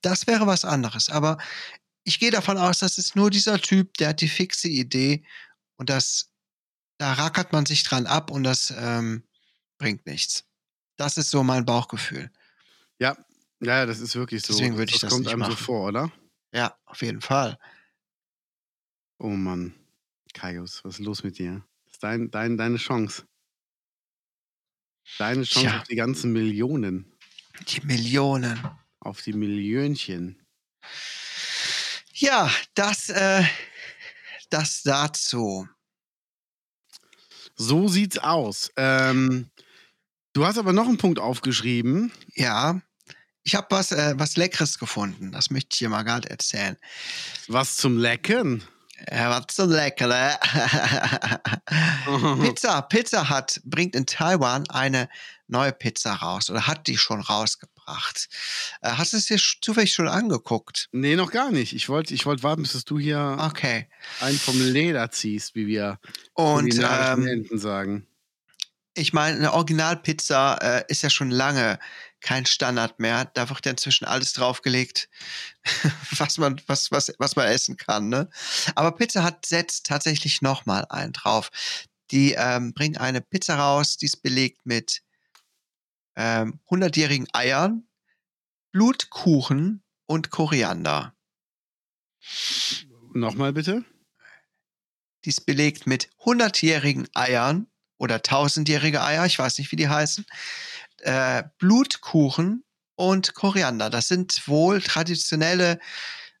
[0.00, 1.10] Das wäre was anderes.
[1.10, 1.36] Aber
[2.04, 5.24] ich gehe davon aus, das ist nur dieser Typ, der hat die fixe Idee
[5.76, 6.30] und das,
[6.98, 9.24] da rackert man sich dran ab und das ähm,
[9.78, 10.44] bringt nichts.
[10.96, 12.30] Das ist so mein Bauchgefühl.
[12.98, 13.16] Ja,
[13.60, 14.52] ja, das ist wirklich so.
[14.52, 15.64] Deswegen würde ich das kommt nicht einem so machen.
[15.64, 16.12] vor, oder?
[16.52, 17.58] Ja, auf jeden Fall.
[19.18, 19.74] Oh Mann.
[20.34, 21.64] Kaius, was ist los mit dir?
[21.84, 23.24] Das ist dein, dein, deine Chance.
[25.18, 25.78] Deine Chance Tja.
[25.78, 27.12] auf die ganzen Millionen.
[27.68, 28.60] Die Millionen.
[29.00, 30.42] Auf die Millionchen.
[32.12, 33.44] Ja, das, äh,
[34.50, 35.68] das dazu.
[37.56, 38.70] So sieht's aus.
[38.76, 39.50] Ähm,
[40.32, 42.12] du hast aber noch einen Punkt aufgeschrieben.
[42.34, 42.80] Ja,
[43.42, 45.30] ich habe was, äh, was Leckeres gefunden.
[45.32, 46.76] Das möchte ich dir mal gerade erzählen.
[47.46, 48.64] Was zum Lecken?
[49.10, 50.38] Ja, was zum Leckere.
[52.40, 55.08] Pizza, Pizza Hut bringt in Taiwan eine
[55.46, 58.28] neue Pizza raus oder hat die schon rausgebracht.
[58.80, 60.88] Äh, hast du es dir zufällig schon angeguckt?
[60.92, 61.74] Nee, noch gar nicht.
[61.74, 63.88] Ich wollte ich wollt warten, bis du hier Okay.
[64.20, 65.98] einen vom Leder ziehst, wie wir
[66.32, 68.06] Und ähm, sagen.
[68.94, 71.78] ich meine, eine Originalpizza äh, ist ja schon lange
[72.20, 73.26] kein Standard mehr.
[73.34, 75.08] Da wird ja inzwischen alles draufgelegt,
[76.18, 78.08] was man, was, was, was man essen kann.
[78.08, 78.30] Ne?
[78.74, 81.50] Aber Pizza hat setzt tatsächlich nochmal einen drauf.
[82.10, 85.02] Die ähm, bringen eine Pizza raus, die ist belegt mit
[86.16, 87.86] ähm, 100-jährigen Eiern,
[88.72, 91.14] Blutkuchen und Koriander.
[93.12, 93.84] Nochmal bitte?
[95.24, 97.66] Die ist belegt mit 100-jährigen Eiern
[97.98, 100.26] oder 1000-jährige Eier, ich weiß nicht, wie die heißen,
[100.98, 102.64] äh, Blutkuchen
[102.96, 103.90] und Koriander.
[103.90, 105.78] Das sind wohl traditionelle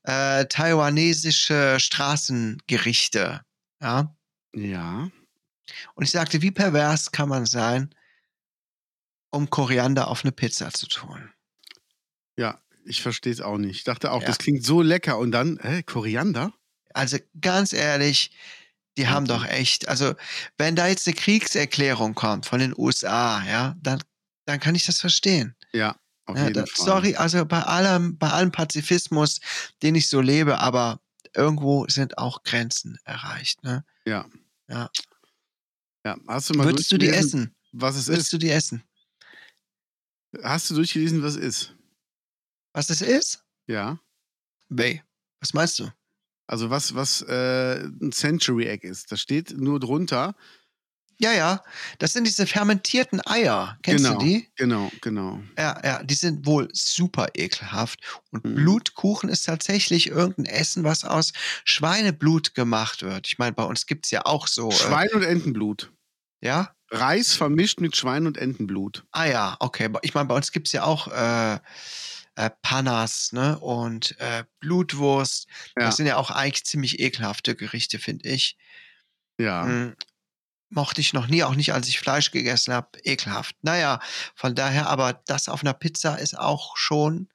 [0.02, 3.40] äh, taiwanesische Straßengerichte.
[3.80, 4.14] Ja.
[4.54, 5.10] Ja.
[5.94, 7.94] Und ich sagte, wie pervers kann man sein,
[9.34, 11.30] um Koriander auf eine Pizza zu tun?
[12.36, 13.76] Ja, ich verstehe es auch nicht.
[13.78, 14.26] Ich dachte auch, Ja.
[14.26, 15.18] das klingt so lecker.
[15.18, 16.52] Und dann, äh, Koriander?
[16.92, 18.30] Also ganz ehrlich,
[18.96, 20.14] die haben doch echt, also
[20.58, 24.00] wenn da jetzt eine Kriegserklärung kommt von den USA, ja, dann,
[24.46, 25.56] dann kann ich das verstehen.
[25.72, 26.86] Ja, auf Ja, jeden da, Fall.
[26.86, 29.40] sorry, also bei allem, bei allem Pazifismus,
[29.82, 31.00] den ich so lebe, aber
[31.34, 33.64] irgendwo sind auch Grenzen erreicht.
[33.64, 33.84] Ne?
[34.06, 34.26] Ja.
[34.68, 34.88] Ja.
[36.06, 37.54] Ja, hast du mal Würdest du die essen?
[37.72, 38.32] Was es Würdest ist?
[38.34, 38.84] du die essen?
[40.42, 41.76] Hast du durchgelesen, was es ist?
[42.72, 43.44] Was das ist?
[43.66, 43.98] Ja.
[44.68, 45.00] Weh.
[45.40, 45.90] Was meinst du?
[46.46, 49.10] Also was, was äh, ein Century Egg ist.
[49.10, 50.34] Da steht nur drunter.
[51.18, 51.62] Ja, ja.
[51.98, 53.78] Das sind diese fermentierten Eier.
[53.82, 54.48] Kennst genau, du die?
[54.56, 55.40] Genau, genau.
[55.56, 58.00] Ja, ja, die sind wohl super ekelhaft.
[58.30, 58.56] Und Mhm.
[58.56, 61.32] Blutkuchen ist tatsächlich irgendein Essen, was aus
[61.64, 63.28] Schweineblut gemacht wird.
[63.28, 64.70] Ich meine, bei uns gibt es ja auch so.
[64.72, 65.92] Schwein und Entenblut.
[66.40, 66.74] Äh, ja?
[66.94, 69.04] Reis vermischt mit Schwein und Entenblut.
[69.10, 69.90] Ah ja, okay.
[70.02, 71.58] Ich meine, bei uns gibt es ja auch äh,
[72.36, 73.58] äh, Panas ne?
[73.58, 75.46] und äh, Blutwurst.
[75.76, 75.86] Ja.
[75.86, 78.56] Das sind ja auch eigentlich ziemlich ekelhafte Gerichte, finde ich.
[79.38, 79.64] Ja.
[79.64, 79.96] Mm,
[80.70, 82.98] Mochte ich noch nie, auch nicht, als ich Fleisch gegessen habe.
[83.04, 83.56] Ekelhaft.
[83.62, 84.00] Naja,
[84.34, 87.28] von daher, aber das auf einer Pizza ist auch schon ein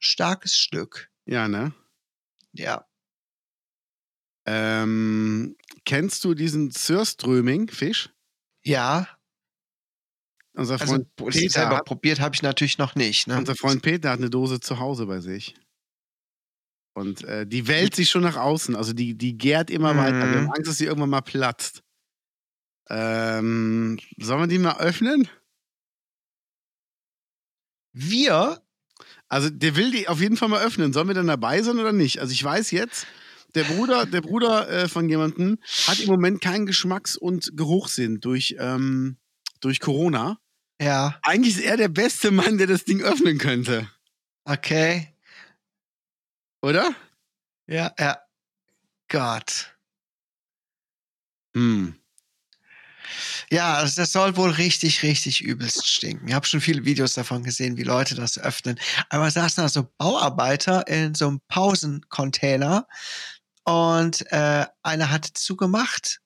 [0.00, 1.10] starkes Stück.
[1.26, 1.72] Ja, ne?
[2.52, 2.86] Ja.
[4.46, 8.10] Ähm, kennst du diesen Surströming-Fisch?
[8.66, 9.06] Ja,
[10.54, 13.26] Unser also Freund, pro- Peter selber hat, probiert habe ich natürlich noch nicht.
[13.28, 13.36] Ne?
[13.38, 15.54] unser Freund Peter hat eine Dose zu Hause bei sich.
[16.94, 18.74] Und äh, die wälzt sich schon nach außen.
[18.74, 19.98] Also die, die gärt immer Mhm.
[19.98, 20.30] weiter.
[20.30, 21.82] Wir haben Angst, dass sie irgendwann mal platzt.
[22.88, 25.28] Ähm, sollen wir die mal öffnen?
[27.92, 28.62] Wir,
[29.28, 30.92] Also der will die auf jeden Fall mal öffnen.
[30.92, 32.20] Sollen wir dann dabei sein oder nicht?
[32.20, 33.06] Also ich weiß jetzt,
[33.56, 38.56] der Bruder, der Bruder äh, von jemandem hat im Moment keinen Geschmacks- und Geruchssinn durch,
[38.58, 39.16] ähm,
[39.60, 40.38] durch Corona.
[40.80, 43.90] ja, Eigentlich ist er der beste Mann, der das Ding öffnen könnte.
[44.44, 45.12] okay.
[46.62, 46.94] Oder?
[47.66, 48.18] Ja, ja.
[49.08, 49.76] Gott.
[51.54, 51.94] Hm.
[53.50, 56.26] Ja, also das soll wohl richtig, richtig übelst stinken.
[56.28, 58.78] Ich habe schon viele Videos davon gesehen, wie Leute das öffnen.
[59.08, 62.88] Aber saßen da so Bauarbeiter in so einem Pausencontainer
[63.66, 66.20] und äh, einer hat zugemacht.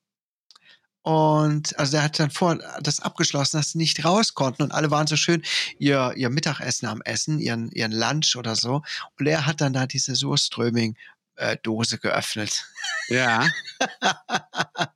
[1.02, 4.90] Und also der hat dann vor das abgeschlossen, dass sie nicht raus konnten und alle
[4.90, 5.42] waren so schön
[5.78, 8.82] ihr, ihr Mittagessen am Essen, ihren, ihren Lunch oder so.
[9.18, 12.66] Und er hat dann da diese Surströming-Dose geöffnet.
[13.08, 13.48] Ja.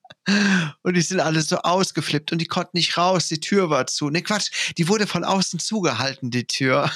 [0.82, 4.08] Und die sind alle so ausgeflippt und die konnten nicht raus, die Tür war zu.
[4.08, 6.90] Ne, Quatsch, die wurde von außen zugehalten, die Tür.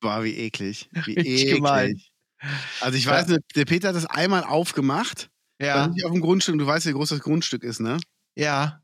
[0.00, 0.88] War wie eklig.
[1.04, 1.54] Wie Richtig eklig.
[1.56, 2.00] gemein.
[2.80, 5.30] Also ich weiß, nicht, der Peter hat das einmal aufgemacht.
[5.60, 6.58] Ja, Nicht auf dem Grundstück.
[6.58, 7.98] Du weißt, wie groß das Grundstück ist, ne?
[8.34, 8.80] ja.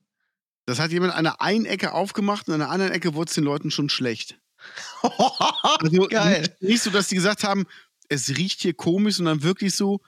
[0.66, 3.34] Das hat jemand an der einen Ecke aufgemacht und an der anderen Ecke wurde es
[3.34, 4.38] den Leuten schon schlecht.
[5.02, 6.42] Also Geil.
[6.42, 7.66] Nicht, nicht so, dass die gesagt haben,
[8.08, 10.00] es riecht hier komisch, sondern wirklich so,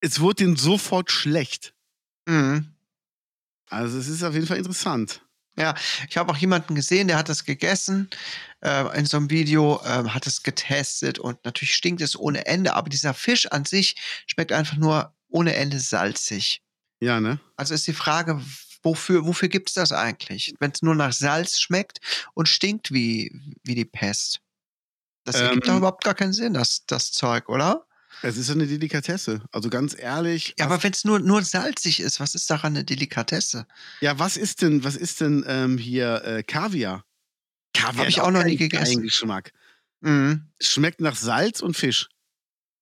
[0.00, 1.74] es wurde denen sofort schlecht.
[2.26, 2.74] Mhm.
[3.70, 5.22] Also es ist auf jeden Fall interessant.
[6.08, 8.08] Ich habe auch jemanden gesehen, der hat das gegessen
[8.60, 12.74] äh, in so einem Video, ähm, hat es getestet und natürlich stinkt es ohne Ende,
[12.74, 13.96] aber dieser Fisch an sich
[14.26, 16.62] schmeckt einfach nur ohne Ende salzig.
[17.00, 17.38] Ja, ne?
[17.56, 18.40] Also ist die Frage,
[18.82, 20.54] wofür, wofür gibt es das eigentlich?
[20.58, 21.98] Wenn es nur nach Salz schmeckt
[22.34, 23.32] und stinkt wie,
[23.64, 24.40] wie die Pest.
[25.24, 27.87] Das ergibt Ähm, doch überhaupt gar keinen Sinn, das, das Zeug, oder?
[28.22, 29.42] Es ist eine Delikatesse.
[29.52, 30.54] Also ganz ehrlich.
[30.58, 33.66] Ja, aber wenn es nur, nur salzig ist, was ist daran eine Delikatesse?
[34.00, 37.04] ja, was ist denn, was ist denn ähm, hier äh, Kaviar?
[37.74, 39.02] Kaviar Hab ich auch noch nie gegessen.
[39.02, 39.52] Geschmack.
[40.00, 40.48] Mhm.
[40.60, 42.08] Schmeckt nach Salz und Fisch.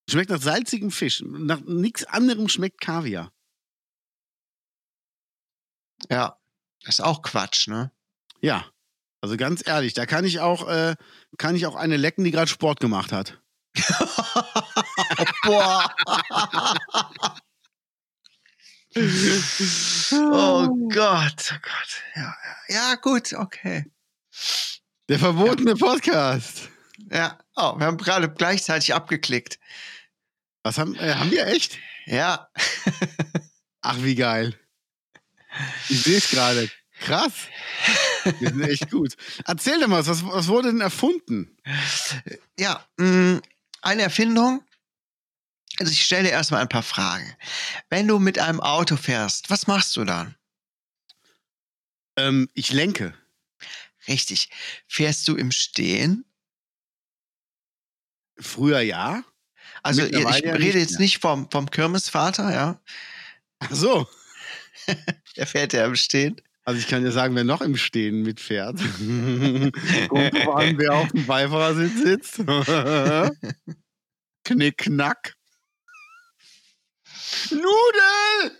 [0.09, 1.21] Schmeckt nach salzigem Fisch.
[1.25, 3.31] Nach nichts anderem schmeckt Kaviar.
[6.09, 6.37] Ja.
[6.83, 7.91] Das ist auch Quatsch, ne?
[8.39, 8.65] Ja.
[9.19, 10.95] Also ganz ehrlich, da kann ich auch, äh,
[11.37, 13.41] kann ich auch eine lecken, die gerade Sport gemacht hat.
[15.43, 15.95] Boah.
[20.11, 22.03] oh Gott, oh Gott.
[22.15, 22.35] Ja,
[22.69, 22.95] ja.
[22.95, 23.85] gut, okay.
[25.09, 26.69] Der verbotene Podcast.
[27.11, 29.59] Ja, oh, wir haben gerade gleichzeitig abgeklickt.
[30.63, 31.77] Was haben, äh, haben wir echt?
[32.05, 32.49] Ja.
[33.81, 34.59] Ach, wie geil.
[35.89, 36.69] Ich sehe es gerade.
[36.99, 37.33] Krass.
[38.39, 39.15] Wir sind echt gut.
[39.45, 41.55] Erzähl doch mal, was, was wurde denn erfunden?
[42.59, 43.41] Ja, mh,
[43.81, 44.63] eine Erfindung.
[45.79, 47.35] Also ich stelle dir erstmal ein paar Fragen.
[47.89, 50.35] Wenn du mit einem Auto fährst, was machst du dann?
[52.17, 53.13] Ähm, ich lenke.
[54.07, 54.49] Richtig.
[54.87, 56.25] Fährst du im Stehen?
[58.39, 59.23] Früher ja.
[59.83, 61.01] Also ich ja rede nicht jetzt mehr.
[61.01, 62.81] nicht vom, vom Kirmesvater, ja.
[63.59, 64.07] Ach so.
[65.37, 66.41] Der fährt ja im Stehen.
[66.63, 68.79] Also ich kann dir sagen, wer noch im Stehen mitfährt.
[68.79, 69.71] Drauf an,
[70.77, 72.37] wer auf dem Beifahrersitz sitzt.
[74.43, 75.36] Knick, knack.
[77.51, 78.57] Nudel!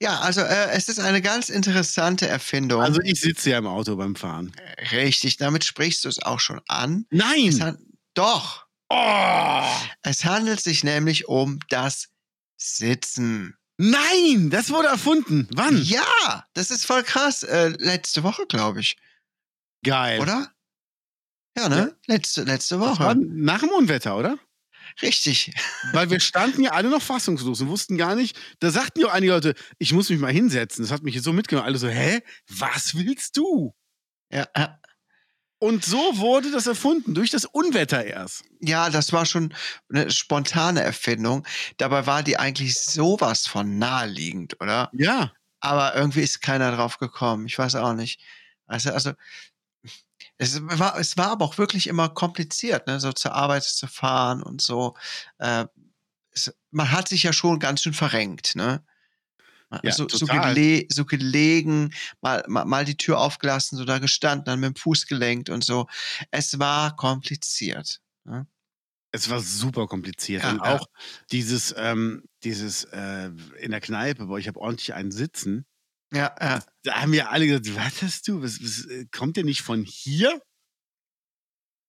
[0.00, 2.82] Ja, also äh, es ist eine ganz interessante Erfindung.
[2.82, 4.52] Also ich sitze ja im Auto beim Fahren.
[4.92, 7.06] Richtig, damit sprichst du es auch schon an.
[7.10, 7.78] Nein!
[8.14, 9.62] doch, Oh!
[10.02, 12.10] es handelt sich nämlich um das
[12.56, 13.56] Sitzen.
[13.76, 14.50] Nein!
[14.50, 15.48] Das wurde erfunden.
[15.52, 15.82] Wann?
[15.82, 17.42] Ja, das ist voll krass.
[17.42, 18.96] Äh, letzte Woche, glaube ich,
[19.82, 20.20] Geil.
[20.20, 20.52] oder?
[21.56, 21.96] Ja, ne?
[22.06, 23.14] Letzte, letzte war Woche.
[23.16, 24.38] nach dem Unwetter, oder?
[25.02, 25.52] Richtig.
[25.92, 29.32] Weil wir standen ja alle noch fassungslos und wussten gar nicht, da sagten ja einige
[29.32, 30.84] Leute, ich muss mich mal hinsetzen.
[30.84, 31.66] Das hat mich jetzt so mitgenommen.
[31.66, 32.20] Alle so, hä?
[32.48, 33.74] Was willst du?
[34.32, 34.78] Ja, ja.
[35.60, 38.44] Und so wurde das erfunden, durch das Unwetter erst.
[38.60, 39.54] ja, das war schon
[39.88, 41.46] eine spontane Erfindung.
[41.78, 44.90] Dabei war die eigentlich sowas von naheliegend, oder?
[44.92, 45.32] Ja.
[45.60, 47.46] aber irgendwie ist keiner drauf gekommen.
[47.46, 48.20] Ich weiß auch nicht.
[48.66, 49.12] Also, also
[50.38, 53.00] es war, es war aber auch wirklich immer kompliziert, ne?
[53.00, 54.94] so zur Arbeit zu fahren und so.
[55.38, 55.66] Äh,
[56.30, 58.84] es, man hat sich ja schon ganz schön verrenkt, ne?
[59.82, 64.44] Ja, so, so, gele so gelegen, mal, mal, mal die Tür aufgelassen, so da gestanden,
[64.44, 65.88] dann mit dem Fuß gelenkt und so.
[66.30, 68.00] Es war kompliziert.
[68.24, 68.46] Ne?
[69.10, 70.42] Es war super kompliziert.
[70.42, 70.76] Ja, und ja.
[70.76, 70.86] auch
[71.32, 75.66] dieses, ähm, dieses äh, in der Kneipe, wo ich habe ordentlich einen sitzen.
[76.14, 76.62] Ja, ja.
[76.84, 78.42] Da haben wir alle gesagt, was hast du?
[78.42, 80.40] Was, was, äh, kommt der nicht von hier?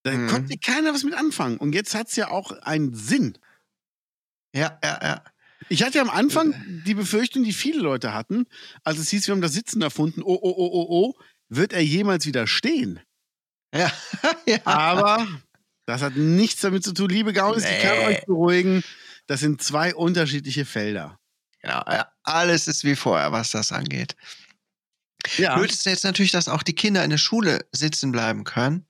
[0.03, 0.28] Da Mhm.
[0.28, 1.57] konnte keiner was mit anfangen.
[1.57, 3.38] Und jetzt hat es ja auch einen Sinn.
[4.55, 5.23] Ja, ja, ja.
[5.69, 6.53] Ich hatte ja am Anfang
[6.86, 8.45] die Befürchtung, die viele Leute hatten,
[8.84, 11.13] als es hieß, wir haben das Sitzen erfunden, oh, oh, oh, oh, oh,
[11.49, 12.99] wird er jemals wieder stehen?
[13.73, 13.91] Ja,
[14.45, 14.59] ja.
[14.65, 15.28] Aber
[15.88, 17.09] das hat nichts damit zu tun.
[17.09, 18.05] Liebe Gaunis, ich kann Nee.
[18.05, 18.84] euch beruhigen,
[19.28, 21.19] das sind zwei unterschiedliche Felder.
[21.66, 22.11] Genau, ja.
[22.24, 24.16] Alles ist wie vorher, was das angeht.
[25.38, 28.86] Ja, Blöd ist jetzt natürlich, dass auch die Kinder in der Schule sitzen bleiben können.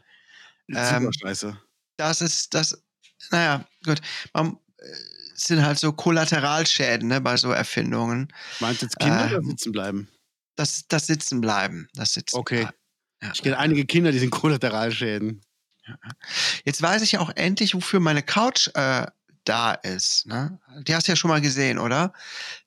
[0.67, 1.57] super ähm, scheiße.
[1.95, 2.83] Das ist, das,
[3.31, 4.01] naja, gut.
[4.33, 4.87] Man, äh,
[5.33, 8.33] es sind halt so Kollateralschäden ne, bei so Erfindungen.
[8.59, 10.09] Meinst du jetzt Kinder ähm, oder sitzen bleiben?
[10.57, 11.87] Das, das Sitzen bleiben.
[11.93, 12.63] Das Sitzen Okay.
[12.63, 12.77] bleiben.
[13.21, 13.31] Ja.
[13.33, 15.41] Ich kenne einige Kinder, die sind Kollateralschäden.
[16.65, 19.05] Jetzt weiß ich auch endlich, wofür meine Couch äh,
[19.45, 20.25] da ist.
[20.25, 20.59] Ne?
[20.87, 22.13] Die hast du ja schon mal gesehen, oder?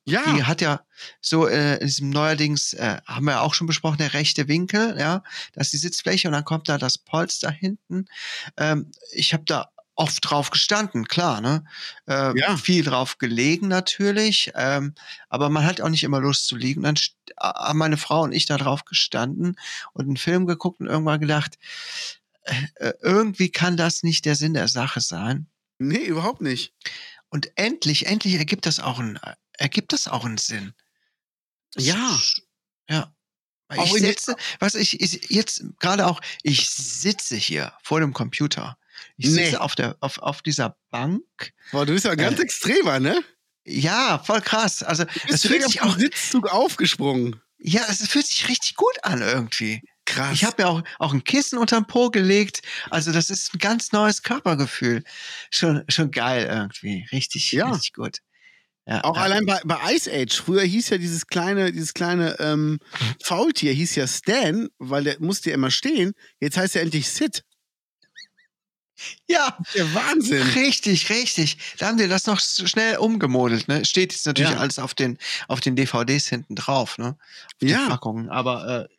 [0.04, 0.80] Ja, Die hat ja
[1.20, 4.96] so äh, in diesem neuerdings, äh, haben wir ja auch schon besprochen, der rechte Winkel,
[4.98, 5.22] ja,
[5.52, 8.06] das ist die Sitzfläche und dann kommt da das Polster hinten.
[8.56, 11.64] Ähm, ich habe da oft drauf gestanden, klar, ne?
[12.06, 12.56] Äh, Ja.
[12.56, 14.94] Viel drauf gelegen natürlich, ähm,
[15.28, 16.82] aber man hat auch nicht immer Lust zu liegen.
[16.84, 19.56] Dann st- haben meine Frau und ich da drauf gestanden
[19.94, 21.58] und einen Film geguckt und irgendwann gedacht,
[22.44, 25.48] äh, äh, irgendwie kann das nicht der Sinn der Sache sein.
[25.78, 26.74] Nee, überhaupt nicht.
[27.30, 29.18] Und endlich, endlich ergibt das auch einen,
[29.52, 30.74] ergibt das auch einen Sinn.
[31.76, 32.18] Ja.
[32.88, 33.14] Ja.
[33.68, 38.14] Weil Auch ich sitze, was ich, ich jetzt gerade auch, ich sitze hier vor dem
[38.14, 38.78] Computer.
[39.18, 39.44] Ich Nee.
[39.44, 41.22] sitze auf der, auf, auf dieser Bank.
[41.70, 43.22] Boah, du bist ja ganz Äh, extremer, ne?
[43.64, 44.82] Ja, voll krass.
[44.82, 47.40] Also, bist fühlt sich auf auch, Sitzzug aufgesprungen.
[47.58, 49.82] ja, es fühlt sich richtig gut an irgendwie.
[50.08, 50.32] Krass.
[50.32, 52.62] Ich habe mir auch, auch ein Kissen unterm Po gelegt.
[52.90, 55.04] Also, das ist ein ganz neues Körpergefühl.
[55.50, 57.06] Schon, schon geil irgendwie.
[57.12, 57.70] Richtig, Ja.
[57.70, 58.18] richtig gut.
[58.86, 59.22] Ja, Auch ja.
[59.22, 62.78] allein bei, bei Ice Age, früher hieß ja dieses kleine, dieses kleine ähm,
[63.22, 66.14] Faultier, hieß ja Stan, weil der musste ja immer stehen.
[66.40, 67.44] Jetzt heißt er endlich Sit.
[69.28, 70.42] Ja, Der Wahnsinn.
[70.42, 71.58] Richtig, richtig.
[71.78, 73.84] Da haben die das noch schnell umgemodelt, ne?
[73.84, 74.56] Steht jetzt natürlich Ja.
[74.58, 77.16] alles auf den, auf den DVDs hinten drauf, ne?
[77.62, 77.86] Auf Ja.
[77.88, 78.28] Packungen.
[78.28, 78.94] Aber äh,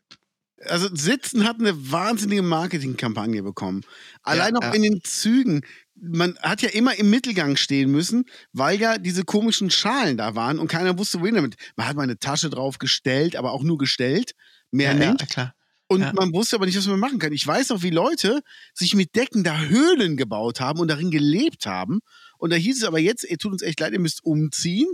[0.66, 3.82] Also Sitzen hat eine wahnsinnige Marketingkampagne bekommen.
[4.24, 4.74] Allein auch ja.
[4.74, 5.62] in den Zügen.
[5.95, 10.60] Man hat ja immer im Mittelgang stehen müssen, weil ja diese komischen Schalen da waren
[10.60, 11.55] und keiner wusste, wohin damit.
[11.76, 14.32] Man hat mal eine Tasche drauf gestellt, aber auch nur gestellt.
[14.72, 15.22] Mehr ja, nicht.
[15.22, 15.53] ja, klar.
[15.88, 16.14] Und Ja.
[16.14, 17.34] man wusste aber nicht, was man machen kann.
[17.34, 18.41] Ich weiß noch, wie Leute
[18.74, 21.99] sich mit Decken da Höhlen gebaut haben und darin gelebt haben.
[22.38, 24.88] Und da hieß es aber jetzt, ihr tut uns echt leid, ihr müsst umziehen.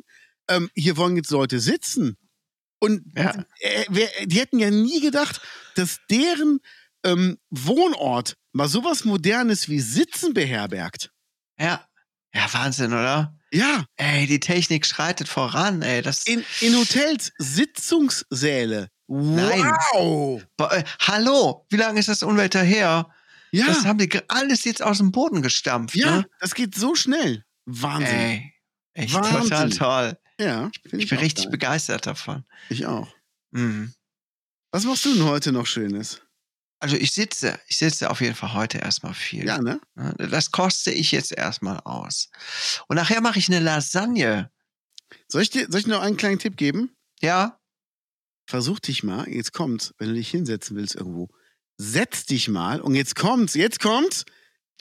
[0.48, 2.18] Ähm, hier wollen jetzt Leute sitzen.
[2.86, 3.34] Und Ja.
[3.60, 5.42] äh, die hätten ja nie gedacht,
[5.76, 6.60] dass deren
[7.04, 11.12] ähm, Wohnort mal sowas Modernes wie Sitzen beherbergt.
[11.60, 11.86] Ja.
[12.34, 13.38] Ja, Wahnsinn, oder?
[13.52, 16.02] Ja, Ey, die Technik schreitet voran, ey.
[16.02, 18.90] Das, in, in Hotels Sitzungssäle.
[19.08, 19.72] Nein.
[19.94, 20.44] Wow!
[20.58, 23.10] Boah, äh, hallo, wie lange ist das Unwetter her?
[23.52, 26.26] Ja, Das haben die alles jetzt aus dem Boden gestampft, ja, ne?
[26.40, 27.46] das geht so schnell.
[27.66, 28.14] Wahnsinn.
[28.16, 28.54] Ey,
[28.94, 29.42] echt Wahnsinn.
[29.44, 30.18] total toll.
[30.40, 31.52] Ja, find Ich bin richtig geil.
[31.52, 32.46] begeistert davon.
[32.70, 33.14] Ich auch.
[33.52, 33.94] Mhm.
[34.72, 36.22] Was machst du denn heute noch Schönes?
[36.80, 39.46] Also ich sitze, ich sitze auf jeden Fall heute erstmal viel.
[39.46, 39.80] Ja, ne?
[39.96, 42.30] Ne, Das koste ich jetzt erstmal aus.
[42.88, 44.52] Und nachher mache ich eine Lasagne.
[45.30, 46.94] Soll ich dir, soll ich dir noch einen kleinen Tipp geben?
[47.22, 47.60] Ja?
[48.48, 51.30] Versuch dich mal, jetzt kommt's, wenn du dich hinsetzen willst irgendwo.
[51.78, 54.26] Setz dich mal und jetzt kommt's, jetzt kommt's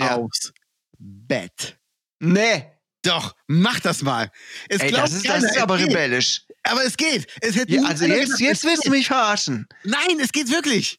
[0.01, 0.17] Ja.
[0.17, 0.53] aufs
[0.99, 1.79] Bett.
[2.19, 2.71] Nee.
[3.05, 4.31] Doch, mach das mal.
[4.69, 5.89] Es Ey, das ist, keiner, das ist aber geht.
[5.89, 6.43] rebellisch.
[6.63, 7.27] Aber es geht.
[7.41, 9.67] Es hätte Ja, also jetzt, gedacht, jetzt willst du mich verarschen.
[9.85, 10.99] Nein, es geht wirklich.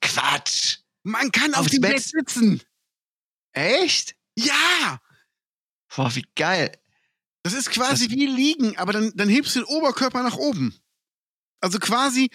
[0.00, 0.78] Quatsch.
[1.02, 1.94] Man kann auf Aufs dem Bett.
[1.94, 2.62] Bett sitzen.
[3.52, 4.14] Echt?
[4.38, 5.00] Ja,
[5.94, 6.72] Boah, wie geil.
[7.42, 10.74] das ist quasi Das- wie liegen, aber dann, dann hebst du den Oberkörper nach oben.
[11.60, 12.30] Also quasi,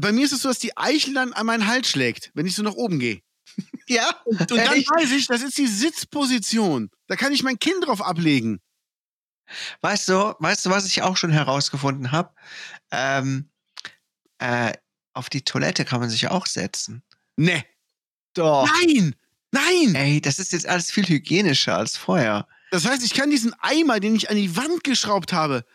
[0.00, 2.54] bei mir ist es so, dass die Eichel dann an meinen Hals schlägt, wenn ich
[2.54, 3.20] so nach oben gehe.
[3.86, 4.08] Ja?
[4.24, 4.90] Und dann Echt?
[4.90, 6.90] weiß ich, das ist die Sitzposition.
[7.08, 8.60] Da kann ich mein Kind drauf ablegen.
[9.80, 12.32] Weißt du, weißt du, was ich auch schon herausgefunden habe?
[12.90, 13.50] Ähm,
[14.38, 14.72] äh,
[15.12, 17.02] auf die Toilette kann man sich auch setzen.
[17.36, 17.64] Ne.
[18.34, 18.66] Doch.
[18.80, 19.14] Nein!
[19.50, 19.94] Nein!
[19.94, 22.46] Ey, das ist jetzt alles viel hygienischer als vorher.
[22.70, 25.66] Das heißt, ich kann diesen Eimer, den ich an die Wand geschraubt habe,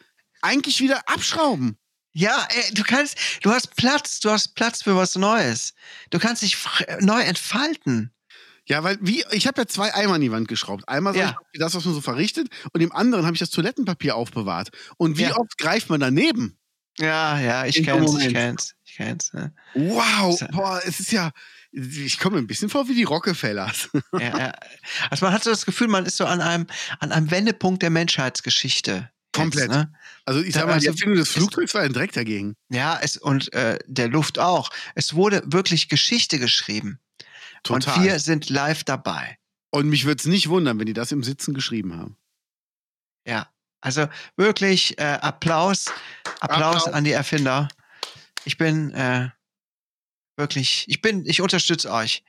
[0.41, 1.77] eigentlich wieder abschrauben.
[2.19, 5.73] Ja, ey, du kannst, du hast Platz, du hast Platz für was Neues.
[6.09, 8.11] Du kannst dich fr- neu entfalten.
[8.65, 10.89] Ja, weil wie, ich habe ja zwei Eimer an die Wand geschraubt.
[10.89, 11.37] Einmal Ja.
[11.51, 14.69] ich, das, was man so verrichtet, und im anderen habe ich das Toilettenpapier aufbewahrt.
[14.97, 15.37] Und wie Ja.
[15.37, 16.57] oft greift man daneben?
[16.97, 19.33] Ja, ja, ich In so kenn's, ich kenn's, ich kenn's.
[19.33, 19.53] Ne?
[19.75, 20.47] Wow, So.
[20.47, 21.29] boah, es ist ja,
[21.71, 23.89] ich komme mir ein bisschen vor wie die Rockefellers.
[24.13, 24.51] Ja, ja.
[25.11, 26.65] Also man hat so das Gefühl, man ist so an einem,
[26.99, 29.11] an einem Wendepunkt der Menschheitsgeschichte.
[29.41, 29.69] Komplett.
[29.69, 29.93] Ne?
[30.25, 32.55] Also ich Da- sag mal, die also, Erfindung des es- Flugzeugs war ein Dreck dagegen.
[32.69, 34.69] Ja, es, und äh, der Luft auch.
[34.95, 36.99] Es wurde wirklich Geschichte geschrieben.
[37.63, 37.97] Total.
[37.97, 39.37] Und wir sind live dabei.
[39.71, 42.17] Und mich würde es nicht wundern, wenn die das im Sitzen geschrieben haben.
[43.25, 43.49] Ja.
[43.81, 44.07] Also
[44.37, 45.85] wirklich äh, Applaus,
[46.39, 46.87] Applaus, Applaus.
[46.87, 47.67] an die Erfinder.
[48.43, 49.29] Ich bin äh,
[50.35, 52.23] wirklich, ich bin, ich unterstütze euch.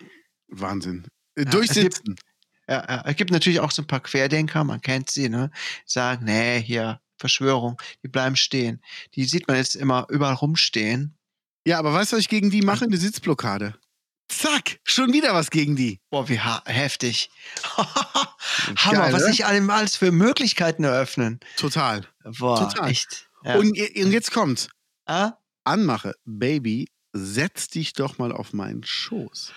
[0.49, 1.07] Wahnsinn.
[1.35, 2.17] Es Durchsitzen.
[2.69, 5.51] Ja, ja, es gibt natürlich auch so ein paar Querdenker, man kennt sie, ne?
[5.87, 8.83] Sagen, nee, hier, Verschwörung, die bleiben stehen.
[9.15, 11.17] Die sieht man jetzt immer überall rumstehen.
[11.67, 12.85] Ja, aber weißt du, was ich gegen die mache?
[12.85, 13.75] Eine Sitzblockade.
[14.29, 16.01] Zack, schon wieder was gegen die.
[16.11, 17.31] Boah, wie heftig.
[17.77, 19.29] Hammer, Geil, was ne?
[19.29, 21.41] sich allem alles für Möglichkeiten eröffnen.
[21.57, 22.07] Total.
[22.39, 22.91] Boah, Total.
[22.91, 23.29] echt.
[23.45, 23.55] Ja.
[23.57, 24.69] Und, und jetzt kommt's.
[25.07, 25.33] ah?
[25.65, 29.53] Anmache, Baby, setz dich doch mal auf meinen Schoß.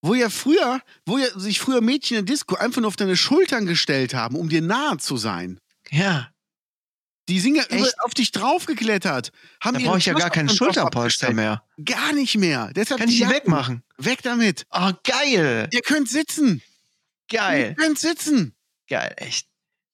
[0.00, 3.66] Wo ja früher, wo ja sich früher Mädchen in Disco einfach nur auf deine Schultern
[3.66, 5.58] gestellt haben, um dir nahe zu sein.
[5.90, 6.28] Ja,
[7.28, 9.32] Die sind ja über, auf dich draufgeklettert.
[9.62, 11.62] Haben da brauche ich ja gar keinen Schulterpolster mehr.
[11.84, 12.70] Gar nicht mehr.
[12.74, 13.82] Deshalb Kann ich die wegmachen?
[13.98, 14.66] Weg damit.
[14.70, 15.68] Oh, geil.
[15.72, 16.62] Ihr könnt sitzen.
[17.30, 17.74] Geil.
[17.76, 18.54] Ihr könnt sitzen.
[18.88, 19.46] Geil, echt.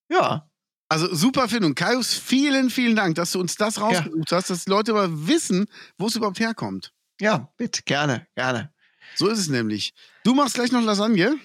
[0.09, 0.49] Ja.
[0.89, 1.75] Also super Findung.
[1.75, 5.67] Kaius, vielen, vielen Dank, dass du uns das rausgesucht hast, dass die Leute aber wissen,
[5.99, 6.93] wo es überhaupt herkommt.
[7.21, 8.73] Ja, bitte, gerne, gerne.
[9.17, 9.95] So ist es nämlich.
[10.25, 11.37] Du machst gleich noch Lasagne.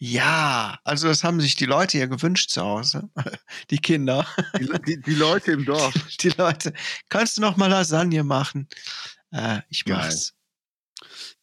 [0.00, 3.08] Ja, also das haben sich die Leute ja gewünscht zu Hause.
[3.70, 4.24] Die Kinder,
[4.58, 5.92] Die, die, die Leute im Dorf.
[6.20, 6.72] die Leute.
[7.08, 8.68] Kannst du noch mal Lasagne machen?
[9.32, 9.96] Äh, ich Geil.
[9.96, 10.34] mach's.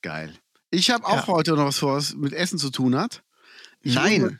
[0.01, 0.33] Geil.
[0.71, 1.33] Ich habe auch Ja.
[1.33, 3.23] heute noch was vor, was mit Essen zu tun hat.
[3.81, 4.21] Ich Nein.
[4.21, 4.31] Muss,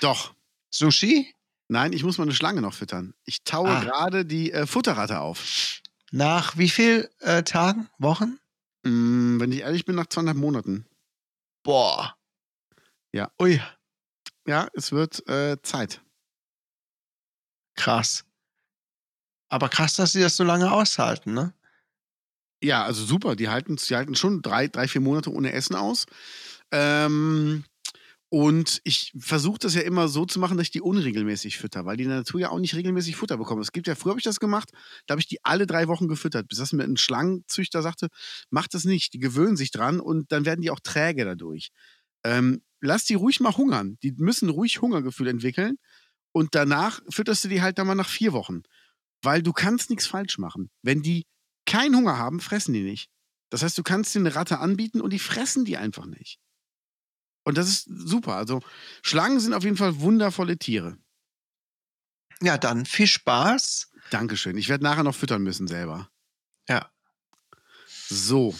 [0.00, 0.34] doch.
[0.70, 1.34] Sushi?
[1.68, 3.14] Nein, ich muss mal eine Schlange noch füttern.
[3.24, 3.80] Ich taue Ah.
[3.80, 5.80] gerade die äh, Futterratte auf.
[6.10, 8.38] Nach wie viel äh, Tagen, Wochen?
[8.84, 10.86] Mm, wenn ich ehrlich bin, nach zweieinhalb Monaten.
[11.64, 12.16] Boah.
[13.12, 13.30] Ja.
[13.40, 13.60] Ui,
[14.46, 16.02] Ja, es wird äh, Zeit.
[17.76, 18.24] krass.
[19.48, 21.54] Aber krass, dass sie das so lange aushalten, ne?
[22.62, 23.34] Ja, also super.
[23.36, 26.06] Die halten, die halten schon drei, drei, vier Monate ohne Essen aus.
[26.70, 27.64] Ähm,
[28.34, 31.98] Und ich versuche das ja immer so zu machen, dass ich die unregelmäßig fütter, weil
[31.98, 33.60] die in der Natur ja auch nicht regelmäßig Futter bekommen.
[33.60, 34.70] Es gibt ja, früher habe ich das gemacht,
[35.06, 38.08] da habe ich die alle drei Wochen gefüttert, bis das mir ein Schlangenzüchter sagte,
[38.48, 41.72] mach das nicht, die gewöhnen sich dran und dann werden die auch träge dadurch.
[42.24, 43.98] Ähm, lass die ruhig mal hungern.
[44.02, 45.76] Die müssen ruhig Hungergefühl entwickeln
[46.32, 48.62] und danach fütterst du die halt dann mal nach vier Wochen.
[49.20, 50.70] Weil du kannst nichts falsch machen.
[50.80, 51.26] Wenn die
[51.66, 53.10] keinen Hunger haben, fressen die nicht.
[53.50, 56.38] Das heißt, du kannst dir eine Ratte anbieten und die fressen die einfach nicht.
[57.44, 58.36] Und das ist super.
[58.36, 58.60] Also
[59.02, 60.96] Schlangen sind auf jeden Fall wundervolle Tiere.
[62.40, 63.90] Ja, dann viel Spaß.
[64.10, 64.56] Dankeschön.
[64.58, 66.10] Ich werde nachher noch füttern müssen selber.
[66.68, 66.90] Ja.
[68.08, 68.54] So.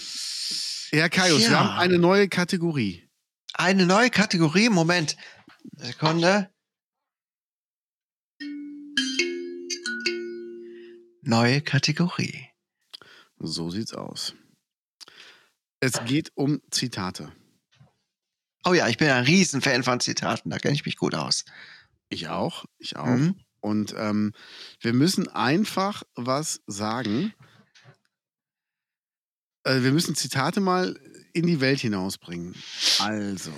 [0.90, 1.50] Herr Kaius, Ja.
[1.50, 3.08] wir haben eine neue Kategorie.
[3.54, 4.68] Eine neue Kategorie.
[4.68, 5.16] Moment.
[5.76, 6.50] Sekunde.
[11.22, 12.48] Neue Kategorie.
[13.38, 14.34] So sieht's aus.
[15.80, 17.32] Es geht um Zitate.
[18.64, 20.50] Oh ja, ich bin ein Riesenfan von Zitaten.
[20.50, 21.44] Da kenne ich mich gut aus.
[22.08, 22.64] Ich auch.
[22.78, 23.06] Ich auch.
[23.06, 23.40] Mhm.
[23.60, 24.32] Und ähm,
[24.80, 27.32] wir müssen einfach was sagen.
[29.64, 30.98] Äh, wir müssen Zitate mal
[31.32, 32.54] in die Welt hinausbringen.
[32.98, 33.52] Also.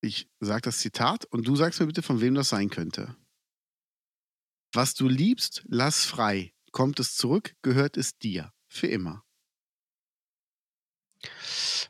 [0.00, 3.16] Ich sage das Zitat und du sagst mir bitte, von wem das sein könnte.
[4.72, 6.52] Was du liebst, lass frei.
[6.70, 8.52] Kommt es zurück, gehört es dir.
[8.68, 9.24] Für immer.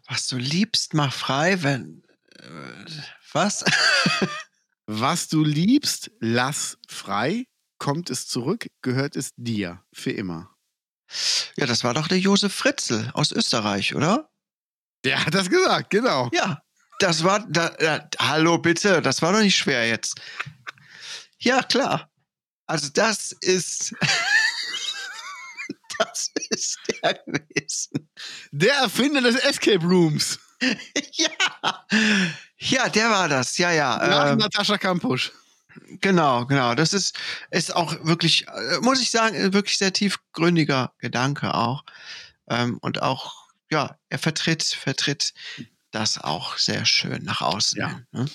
[0.08, 2.02] Was du liebst, mach frei, wenn.
[2.38, 2.84] Äh,
[3.32, 3.64] was?
[4.86, 7.46] Was du liebst, lass frei.
[7.78, 9.82] Kommt es zurück, gehört es dir.
[9.92, 10.54] Für immer.
[11.56, 14.30] ja, das war doch der Josef Fritzl aus Österreich, oder?
[15.04, 16.30] Der hat das gesagt, genau.
[16.32, 16.62] Ja,
[17.00, 17.46] das war.
[17.48, 20.20] Da, da, hallo, bitte, das war doch nicht schwer jetzt.
[21.38, 22.10] Ja, klar.
[22.66, 23.94] Also, das ist.
[25.98, 28.08] das ist der gewesen.
[28.50, 30.38] Der Erfinder des Escape Rooms.
[31.12, 31.84] ja.
[32.58, 33.58] Ja, der war das.
[33.58, 33.96] Ja, ja.
[33.96, 35.32] Nach ähm, Natascha Kampusch.
[36.00, 36.74] Genau, genau.
[36.74, 37.18] Das ist,
[37.50, 41.84] ist auch wirklich, äh, muss ich sagen, äh, wirklich sehr tiefgründiger Gedanke auch.
[42.48, 45.34] Ähm, und auch, ja, er vertritt, vertritt
[45.90, 47.78] das auch sehr schön nach außen.
[47.78, 48.00] Ja.
[48.12, 48.26] Ne?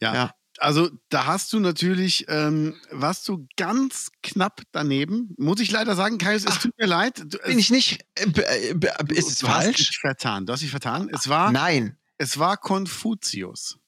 [0.00, 0.14] Ja.
[0.14, 0.34] Ja.
[0.58, 5.34] Also da hast du natürlich, ähm, warst du ganz knapp daneben.
[5.38, 7.18] Muss ich leider sagen, Kaius, es Ach, tut mir leid.
[7.26, 9.76] Du, Bin ich nicht, äh, äh, du- ist es du hast falsch?
[9.76, 10.46] dich vertan.
[10.46, 11.10] Du hast dich vertan.
[11.12, 11.96] Es war, Nein.
[12.18, 13.78] es war Konfuzius.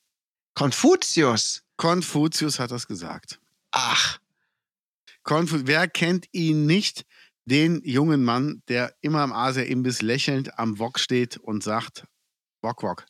[0.55, 1.63] Konfuzius.
[1.77, 3.41] Konfuzius hat das gesagt.
[3.71, 4.19] Ach,
[5.23, 7.05] Konfu Wer kennt ihn nicht?
[7.45, 12.05] Den jungen Mann, der immer am Asia-Imbiss lächelnd am Wok steht und sagt,
[12.61, 13.07] Wok, Wok.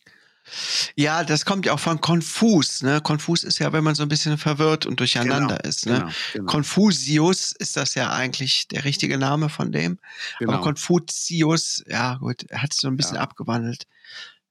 [0.97, 2.83] Ja, das kommt ja auch von konfus.
[2.83, 3.01] Ne?
[3.01, 5.87] Konfus ist ja, wenn man so ein bisschen verwirrt und durcheinander ist.
[5.87, 5.99] Ne?
[6.01, 9.99] Genau, genau, Konfusius ist das ja eigentlich der richtige Name von dem.
[10.37, 10.61] Aber genau.
[10.63, 13.23] Konfuzius, ja gut, er hat es so ein bisschen Ja.
[13.23, 13.85] abgewandelt.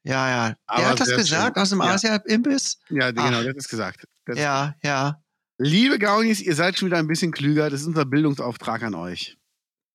[0.04, 0.56] Ja, ja.
[0.68, 1.62] Aber der hat das gesagt schön.
[1.64, 1.86] aus dem Ja.
[1.94, 2.78] Asia-Imbiss?
[2.90, 4.06] Ja, genau, der hat es gesagt.
[4.26, 5.22] Das Ja, ja.
[5.58, 7.70] Liebe Gaunis, ihr seid schon wieder ein bisschen klüger.
[7.70, 9.38] Das ist unser Bildungsauftrag an euch.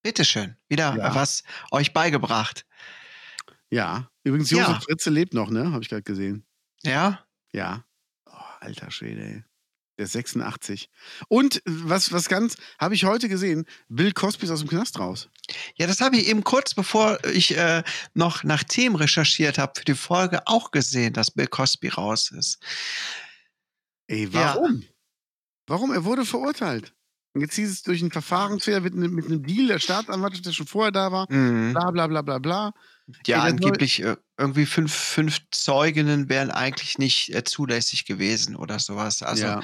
[0.02, 0.56] Bitteschön.
[0.68, 1.14] Wieder Ja.
[1.14, 2.66] was euch beigebracht.
[3.72, 4.10] Ja.
[4.22, 4.68] Übrigens, Ja.
[4.68, 5.72] Josef Fritze lebt noch, ne?
[5.72, 6.44] Habe ich gerade gesehen.
[6.82, 7.24] Ja?
[7.52, 7.84] Ja.
[8.26, 9.44] Oh, alter Schwede, ey.
[9.98, 10.90] Der ist 86.
[11.28, 14.98] Und äh, was, was ganz, habe ich heute gesehen, Bill Cosby ist aus dem Knast
[14.98, 15.28] raus.
[15.76, 17.82] Ja, das habe ich eben kurz bevor ich äh,
[18.14, 22.58] noch nach Themen recherchiert habe für die Folge auch gesehen, dass Bill Cosby raus ist.
[24.08, 24.54] Ey, Ja.
[24.54, 24.84] warum?
[25.66, 25.92] Warum?
[25.92, 26.94] Er wurde verurteilt.
[27.34, 30.52] Und jetzt hieß es durch ein Verfahrensfehler mit, einem- mit einem Deal der Staatsanwaltschaft, der
[30.52, 31.26] schon vorher da war.
[31.32, 31.72] Mhm.
[31.72, 32.72] Bla bla bla bla bla.
[33.06, 38.04] Ja, Ey, der soll- angeblich äh, irgendwie fünf, fünf Zeuginnen wären eigentlich nicht äh, zulässig
[38.04, 39.22] gewesen oder sowas.
[39.22, 39.60] Also Ja.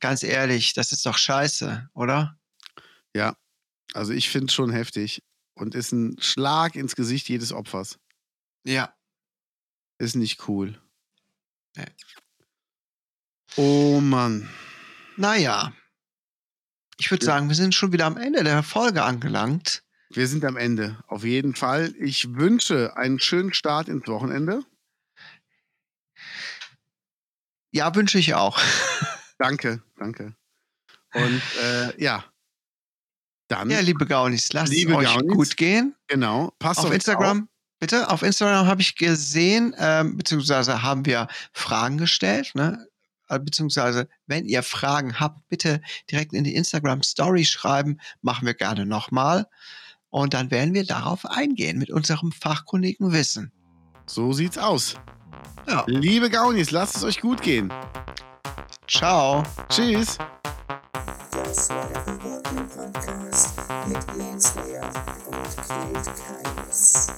[0.00, 2.38] ganz ehrlich, das ist doch scheiße, oder?
[3.14, 3.36] Ja.
[3.94, 5.22] Also ich finde es schon heftig.
[5.54, 7.98] Und ist ein Schlag ins Gesicht jedes Opfers.
[8.64, 8.94] Ja.
[9.98, 10.80] Ist nicht cool.
[11.76, 11.86] Nee.
[13.56, 14.48] Oh Mann.
[15.16, 15.72] Naja.
[16.98, 17.32] Ich würde Ja.
[17.32, 19.82] sagen, wir sind schon wieder am Ende der Folge angelangt.
[20.10, 20.96] Wir sind am Ende.
[21.06, 21.94] Auf jeden Fall.
[21.98, 24.62] Ich wünsche einen schönen Start ins Wochenende.
[27.70, 28.58] Ja, wünsche ich auch.
[29.38, 30.34] Danke, danke.
[31.14, 32.24] Und äh, ja.
[33.48, 35.94] Dann, Ja, liebe Gaunis, lasst Liebe es euch Gaunis, gut gehen.
[36.06, 36.52] genau.
[36.58, 37.48] Passt Auf Instagram,
[37.78, 42.86] bitte, auf Instagram habe ich gesehen, ähm, beziehungsweise haben wir Fragen gestellt, ne?
[43.28, 45.80] Äh, Beziehungsweise, wenn ihr Fragen habt, bitte
[46.10, 49.46] direkt in die Instagram Story schreiben, machen wir gerne nochmal.
[50.10, 53.52] Und dann werden wir darauf eingehen mit unserem fachkundigen Wissen.
[54.06, 54.94] So sieht's aus.
[55.66, 55.84] Ja.
[55.86, 57.72] Liebe Gaunis, lasst es euch gut gehen.
[58.86, 59.42] Ciao.
[59.68, 60.16] Tschüss.
[61.32, 63.54] Das war der Revolting Podcast
[63.86, 64.86] mit Lance Lear
[65.26, 67.08] und Kate Kaius.